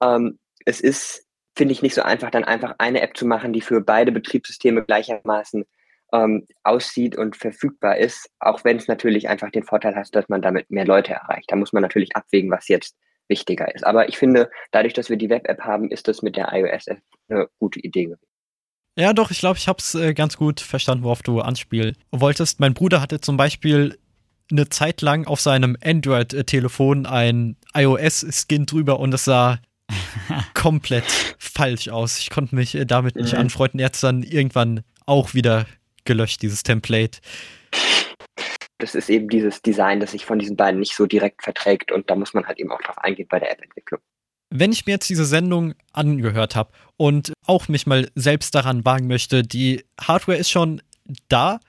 ähm, 0.01 0.39
es 0.65 0.81
ist, 0.81 1.25
finde 1.55 1.71
ich, 1.71 1.81
nicht 1.81 1.95
so 1.95 2.01
einfach, 2.01 2.29
dann 2.29 2.43
einfach 2.43 2.75
eine 2.77 3.01
App 3.01 3.15
zu 3.17 3.25
machen, 3.25 3.53
die 3.53 3.62
für 3.62 3.81
beide 3.81 4.12
Betriebssysteme 4.12 4.84
gleichermaßen 4.84 5.65
ähm, 6.15 6.45
aussieht 6.63 7.17
und 7.17 7.36
verfügbar 7.36 7.97
ist, 7.97 8.30
auch 8.39 8.63
wenn 8.63 8.78
es 8.78 8.88
natürlich 8.88 9.28
einfach 9.28 9.51
den 9.51 9.63
Vorteil 9.63 9.95
hat, 9.95 10.13
dass 10.15 10.30
man 10.30 10.41
damit 10.41 10.69
mehr 10.69 10.86
Leute 10.86 11.13
erreicht. 11.13 11.51
Da 11.51 11.56
muss 11.56 11.73
man 11.73 11.82
natürlich 11.82 12.15
abwägen, 12.15 12.51
was 12.51 12.67
jetzt 12.67 12.95
wichtiger 13.28 13.73
ist. 13.73 13.86
Aber 13.86 14.08
ich 14.08 14.17
finde, 14.17 14.49
dadurch, 14.71 14.93
dass 14.93 15.10
wir 15.10 15.17
die 15.17 15.30
Web-App 15.30 15.62
haben, 15.62 15.89
ist 15.89 16.08
das 16.08 16.21
mit 16.21 16.36
der 16.36 16.54
iOS-App 16.54 16.99
eine 17.30 17.47
gute 17.60 17.80
Idee 17.80 18.06
gewesen. 18.06 18.28
Ja, 18.97 19.12
doch, 19.12 19.30
ich 19.30 19.39
glaube, 19.39 19.58
ich 19.58 19.67
habe 19.67 19.80
es 19.80 19.93
äh, 19.95 20.13
ganz 20.13 20.38
gut 20.38 20.62
verstanden, 20.62 21.04
worauf 21.04 21.21
du 21.21 21.41
anspielen 21.41 21.97
wolltest. 22.12 22.60
Mein 22.60 22.73
Bruder 22.73 23.01
hatte 23.01 23.19
zum 23.19 23.36
Beispiel 23.36 23.97
eine 24.49 24.69
Zeit 24.69 25.01
lang 25.01 25.28
auf 25.28 25.41
seinem 25.41 25.75
Android-Telefon 25.84 27.06
ein 27.06 27.58
iOS-Skin 27.73 28.65
drüber 28.67 28.99
und 28.99 29.13
es 29.13 29.25
sah 29.25 29.60
komplett 30.54 31.36
falsch 31.39 31.89
aus. 31.89 32.19
Ich 32.19 32.30
konnte 32.30 32.56
mich 32.56 32.75
äh, 32.75 32.86
damit 32.86 33.15
nicht 33.15 33.34
mhm. 33.34 33.39
anfreunden. 33.39 33.80
Er 33.80 33.88
hat 33.88 33.95
es 33.95 34.01
dann 34.01 34.23
irgendwann 34.23 34.84
auch 35.06 35.34
wieder 35.34 35.65
gelöscht, 36.05 36.41
dieses 36.41 36.63
Template. 36.63 37.19
Das 38.77 38.95
ist 38.95 39.09
eben 39.09 39.29
dieses 39.29 39.61
Design, 39.61 39.99
das 39.99 40.11
sich 40.11 40.25
von 40.25 40.39
diesen 40.39 40.55
beiden 40.55 40.79
nicht 40.79 40.95
so 40.95 41.05
direkt 41.05 41.43
verträgt 41.43 41.91
und 41.91 42.09
da 42.09 42.15
muss 42.15 42.33
man 42.33 42.45
halt 42.45 42.59
eben 42.59 42.71
auch 42.71 42.81
drauf 42.81 42.97
eingehen 42.97 43.27
bei 43.29 43.39
der 43.39 43.51
App-Entwicklung. 43.51 44.01
Wenn 44.49 44.71
ich 44.71 44.85
mir 44.85 44.93
jetzt 44.93 45.09
diese 45.09 45.25
Sendung 45.25 45.73
angehört 45.91 46.55
habe 46.55 46.71
und 46.97 47.33
auch 47.45 47.67
mich 47.67 47.87
mal 47.87 48.09
selbst 48.15 48.53
daran 48.53 48.85
wagen 48.85 49.07
möchte, 49.07 49.43
die 49.43 49.83
Hardware 49.99 50.37
ist 50.37 50.49
schon 50.49 50.81
da. 51.29 51.59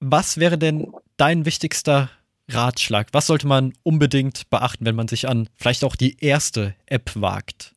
Was 0.00 0.38
wäre 0.38 0.58
denn 0.58 0.92
dein 1.16 1.46
wichtigster 1.46 2.10
Ratschlag? 2.48 3.08
Was 3.12 3.26
sollte 3.26 3.46
man 3.46 3.72
unbedingt 3.82 4.48
beachten, 4.50 4.84
wenn 4.84 4.94
man 4.94 5.08
sich 5.08 5.28
an 5.28 5.48
vielleicht 5.56 5.84
auch 5.84 5.96
die 5.96 6.16
erste 6.20 6.74
App 6.86 7.10
wagt? 7.14 7.72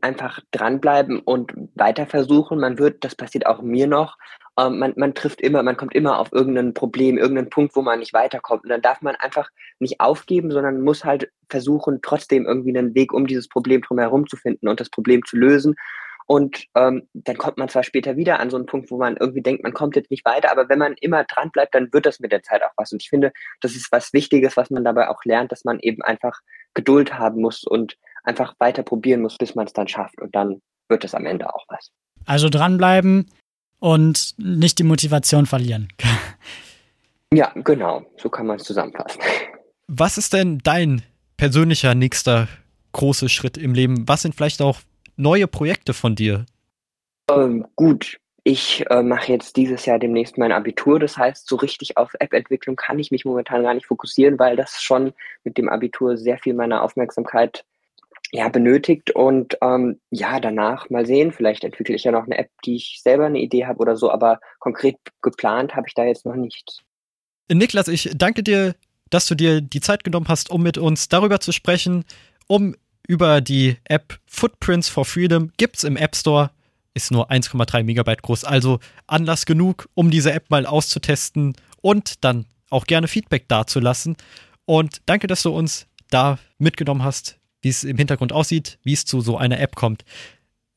Einfach 0.00 0.40
dranbleiben 0.52 1.18
und 1.18 1.52
weiter 1.74 2.06
versuchen. 2.06 2.60
Man 2.60 2.78
wird, 2.78 3.04
das 3.04 3.16
passiert 3.16 3.46
auch 3.46 3.62
mir 3.62 3.86
noch, 3.86 4.16
ähm, 4.58 4.78
man, 4.78 4.92
man 4.96 5.14
trifft 5.14 5.40
immer, 5.40 5.62
man 5.62 5.76
kommt 5.76 5.94
immer 5.94 6.18
auf 6.18 6.32
irgendein 6.32 6.74
Problem, 6.74 7.16
irgendeinen 7.16 7.48
Punkt, 7.50 7.76
wo 7.76 7.82
man 7.82 8.00
nicht 8.00 8.12
weiterkommt. 8.12 8.64
Und 8.64 8.70
dann 8.70 8.82
darf 8.82 9.00
man 9.02 9.14
einfach 9.14 9.48
nicht 9.78 10.00
aufgeben, 10.00 10.50
sondern 10.50 10.82
muss 10.82 11.04
halt 11.04 11.30
versuchen, 11.48 12.00
trotzdem 12.02 12.44
irgendwie 12.44 12.76
einen 12.76 12.94
Weg 12.94 13.12
um 13.12 13.26
dieses 13.26 13.48
Problem 13.48 13.82
drumherum 13.82 14.26
zu 14.26 14.36
finden 14.36 14.68
und 14.68 14.80
das 14.80 14.90
Problem 14.90 15.24
zu 15.24 15.36
lösen. 15.36 15.76
Und 16.26 16.66
ähm, 16.74 17.08
dann 17.14 17.38
kommt 17.38 17.56
man 17.56 17.70
zwar 17.70 17.84
später 17.84 18.16
wieder 18.16 18.38
an 18.38 18.50
so 18.50 18.56
einen 18.56 18.66
Punkt, 18.66 18.90
wo 18.90 18.98
man 18.98 19.16
irgendwie 19.16 19.40
denkt, 19.40 19.62
man 19.62 19.72
kommt 19.72 19.96
jetzt 19.96 20.10
nicht 20.10 20.26
weiter, 20.26 20.52
aber 20.52 20.68
wenn 20.68 20.78
man 20.78 20.94
immer 21.00 21.24
dran 21.24 21.50
bleibt, 21.50 21.74
dann 21.74 21.90
wird 21.92 22.04
das 22.04 22.20
mit 22.20 22.32
der 22.32 22.42
Zeit 22.42 22.62
auch 22.62 22.72
was. 22.76 22.92
Und 22.92 23.02
ich 23.02 23.08
finde, 23.08 23.32
das 23.62 23.74
ist 23.74 23.90
was 23.92 24.12
Wichtiges, 24.12 24.56
was 24.58 24.68
man 24.68 24.84
dabei 24.84 25.08
auch 25.08 25.24
lernt, 25.24 25.52
dass 25.52 25.64
man 25.64 25.78
eben 25.80 26.02
einfach 26.02 26.40
Geduld 26.74 27.18
haben 27.18 27.40
muss 27.40 27.64
und 27.64 27.96
einfach 28.24 28.54
weiter 28.58 28.82
probieren 28.82 29.22
muss, 29.22 29.38
bis 29.38 29.54
man 29.54 29.66
es 29.66 29.72
dann 29.72 29.88
schafft. 29.88 30.20
Und 30.20 30.34
dann 30.34 30.60
wird 30.88 31.04
es 31.04 31.14
am 31.14 31.24
Ende 31.24 31.54
auch 31.54 31.64
was. 31.68 31.92
Also 32.26 32.50
dranbleiben 32.50 33.30
und 33.78 34.34
nicht 34.38 34.78
die 34.78 34.84
Motivation 34.84 35.46
verlieren. 35.46 35.88
ja, 37.32 37.52
genau. 37.54 38.04
So 38.16 38.28
kann 38.28 38.46
man 38.46 38.56
es 38.56 38.64
zusammenfassen. 38.64 39.20
Was 39.86 40.18
ist 40.18 40.32
denn 40.32 40.58
dein 40.58 41.02
persönlicher 41.36 41.94
nächster 41.94 42.48
großer 42.92 43.28
Schritt 43.28 43.56
im 43.56 43.74
Leben? 43.74 44.08
Was 44.08 44.22
sind 44.22 44.34
vielleicht 44.34 44.60
auch 44.60 44.80
neue 45.16 45.46
Projekte 45.46 45.94
von 45.94 46.14
dir? 46.14 46.46
Ähm, 47.30 47.66
gut, 47.76 48.18
ich 48.44 48.84
äh, 48.88 49.02
mache 49.02 49.32
jetzt 49.32 49.56
dieses 49.56 49.84
Jahr 49.84 49.98
demnächst 49.98 50.38
mein 50.38 50.52
Abitur. 50.52 50.98
Das 50.98 51.18
heißt, 51.18 51.46
so 51.46 51.56
richtig 51.56 51.96
auf 51.96 52.14
App-Entwicklung 52.18 52.76
kann 52.76 52.98
ich 52.98 53.10
mich 53.10 53.24
momentan 53.24 53.62
gar 53.62 53.74
nicht 53.74 53.86
fokussieren, 53.86 54.38
weil 54.38 54.56
das 54.56 54.82
schon 54.82 55.12
mit 55.44 55.58
dem 55.58 55.68
Abitur 55.68 56.16
sehr 56.16 56.38
viel 56.38 56.54
meiner 56.54 56.82
Aufmerksamkeit 56.82 57.64
ja, 58.32 58.48
benötigt. 58.48 59.10
Und 59.10 59.56
ähm, 59.62 60.00
ja, 60.10 60.40
danach 60.40 60.90
mal 60.90 61.06
sehen. 61.06 61.32
Vielleicht 61.32 61.64
entwickle 61.64 61.94
ich 61.94 62.04
ja 62.04 62.12
noch 62.12 62.24
eine 62.24 62.38
App, 62.38 62.50
die 62.64 62.76
ich 62.76 63.00
selber 63.02 63.26
eine 63.26 63.38
Idee 63.38 63.66
habe 63.66 63.78
oder 63.78 63.96
so, 63.96 64.10
aber 64.10 64.40
konkret 64.58 64.96
geplant 65.22 65.74
habe 65.74 65.86
ich 65.88 65.94
da 65.94 66.04
jetzt 66.04 66.26
noch 66.26 66.34
nichts. 66.34 66.80
Niklas, 67.50 67.88
ich 67.88 68.10
danke 68.14 68.42
dir, 68.42 68.74
dass 69.10 69.26
du 69.26 69.34
dir 69.34 69.62
die 69.62 69.80
Zeit 69.80 70.04
genommen 70.04 70.28
hast, 70.28 70.50
um 70.50 70.62
mit 70.62 70.76
uns 70.76 71.08
darüber 71.08 71.40
zu 71.40 71.52
sprechen, 71.52 72.04
um 72.46 72.76
über 73.06 73.40
die 73.40 73.78
App 73.84 74.18
Footprints 74.26 74.90
for 74.90 75.06
Freedom. 75.06 75.50
Gibt's 75.56 75.82
im 75.82 75.96
App 75.96 76.14
Store, 76.14 76.50
ist 76.92 77.10
nur 77.10 77.30
1,3 77.30 77.84
Megabyte 77.84 78.20
groß, 78.20 78.44
also 78.44 78.80
Anlass 79.06 79.46
genug, 79.46 79.88
um 79.94 80.10
diese 80.10 80.32
App 80.32 80.50
mal 80.50 80.66
auszutesten 80.66 81.56
und 81.80 82.22
dann 82.22 82.44
auch 82.68 82.84
gerne 82.84 83.08
Feedback 83.08 83.48
dazulassen. 83.48 84.16
Und 84.66 85.00
danke, 85.06 85.26
dass 85.26 85.42
du 85.42 85.56
uns 85.56 85.86
da 86.10 86.38
mitgenommen 86.58 87.02
hast 87.02 87.37
wie 87.62 87.68
es 87.68 87.84
im 87.84 87.96
Hintergrund 87.96 88.32
aussieht, 88.32 88.78
wie 88.82 88.92
es 88.92 89.04
zu 89.04 89.20
so 89.20 89.36
einer 89.36 89.60
App 89.60 89.76
kommt. 89.76 90.04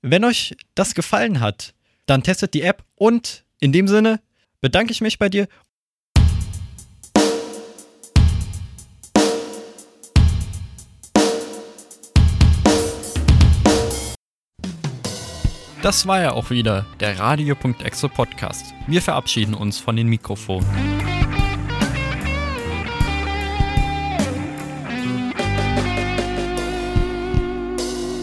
Wenn 0.02 0.24
euch 0.24 0.56
das 0.76 0.96
gefallen 0.96 1.40
hat, 1.40 1.74
dann 2.06 2.24
testet 2.24 2.54
die 2.54 2.64
App 2.64 2.84
und 2.96 3.46
in 3.60 3.72
dem 3.72 3.88
Sinne 3.88 4.20
bedanke 4.60 4.92
ich 4.92 5.02
mich 5.02 5.20
bei 5.20 5.30
dir. 5.30 5.48
Das 15.82 16.06
war 16.06 16.22
ja 16.22 16.34
auch 16.34 16.52
wieder 16.52 16.86
der 17.00 17.18
Radio.exe 17.18 18.08
Podcast. 18.08 18.74
Wir 18.86 19.02
verabschieden 19.02 19.56
uns 19.56 19.80
von 19.80 19.96
den 19.96 20.08
Mikrofonen. 20.08 20.91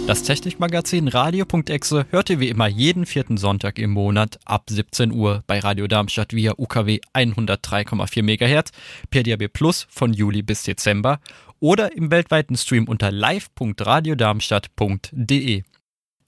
Das 0.09 0.23
Technikmagazin 0.23 1.07
Radio.exe 1.07 2.07
hört 2.09 2.31
ihr 2.31 2.41
wie 2.41 2.49
immer 2.49 2.67
jeden 2.67 3.05
vierten 3.05 3.37
Sonntag 3.37 3.79
im 3.79 3.91
Monat 3.91 4.39
ab 4.47 4.65
17 4.71 5.13
Uhr 5.13 5.45
bei 5.47 5.59
Radio 5.59 5.87
Darmstadt 5.87 6.33
via 6.33 6.55
UKW 6.57 7.01
103,4 7.13 8.23
MHz, 8.23 8.71
per 9.11 9.23
DAB 9.23 9.53
Plus 9.53 9.87
von 9.91 10.15
Juli 10.15 10.41
bis 10.41 10.63
Dezember 10.63 11.21
oder 11.61 11.95
im 11.95 12.11
weltweiten 12.11 12.57
Stream 12.57 12.89
unter 12.89 13.13
live.radiodarmstadt.de. 13.13 15.63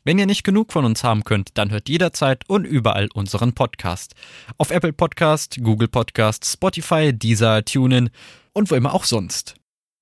Wenn 0.04 0.18
ihr 0.18 0.26
nicht 0.26 0.44
genug 0.44 0.74
von 0.74 0.84
uns 0.84 1.02
haben 1.02 1.24
könnt, 1.24 1.56
dann 1.56 1.70
hört 1.70 1.88
jederzeit 1.88 2.46
und 2.50 2.66
überall 2.66 3.08
unseren 3.14 3.54
Podcast. 3.54 4.14
Auf 4.58 4.72
Apple 4.72 4.92
Podcast, 4.92 5.58
Google 5.62 5.88
Podcast, 5.88 6.44
Spotify, 6.44 7.14
Deezer, 7.14 7.64
TuneIn 7.64 8.10
und 8.52 8.70
wo 8.70 8.74
immer 8.74 8.92
auch 8.92 9.04
sonst. 9.04 9.54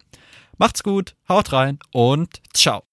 Macht's 0.56 0.84
gut, 0.84 1.16
haut 1.28 1.52
rein 1.52 1.80
und 1.92 2.40
ciao. 2.52 2.84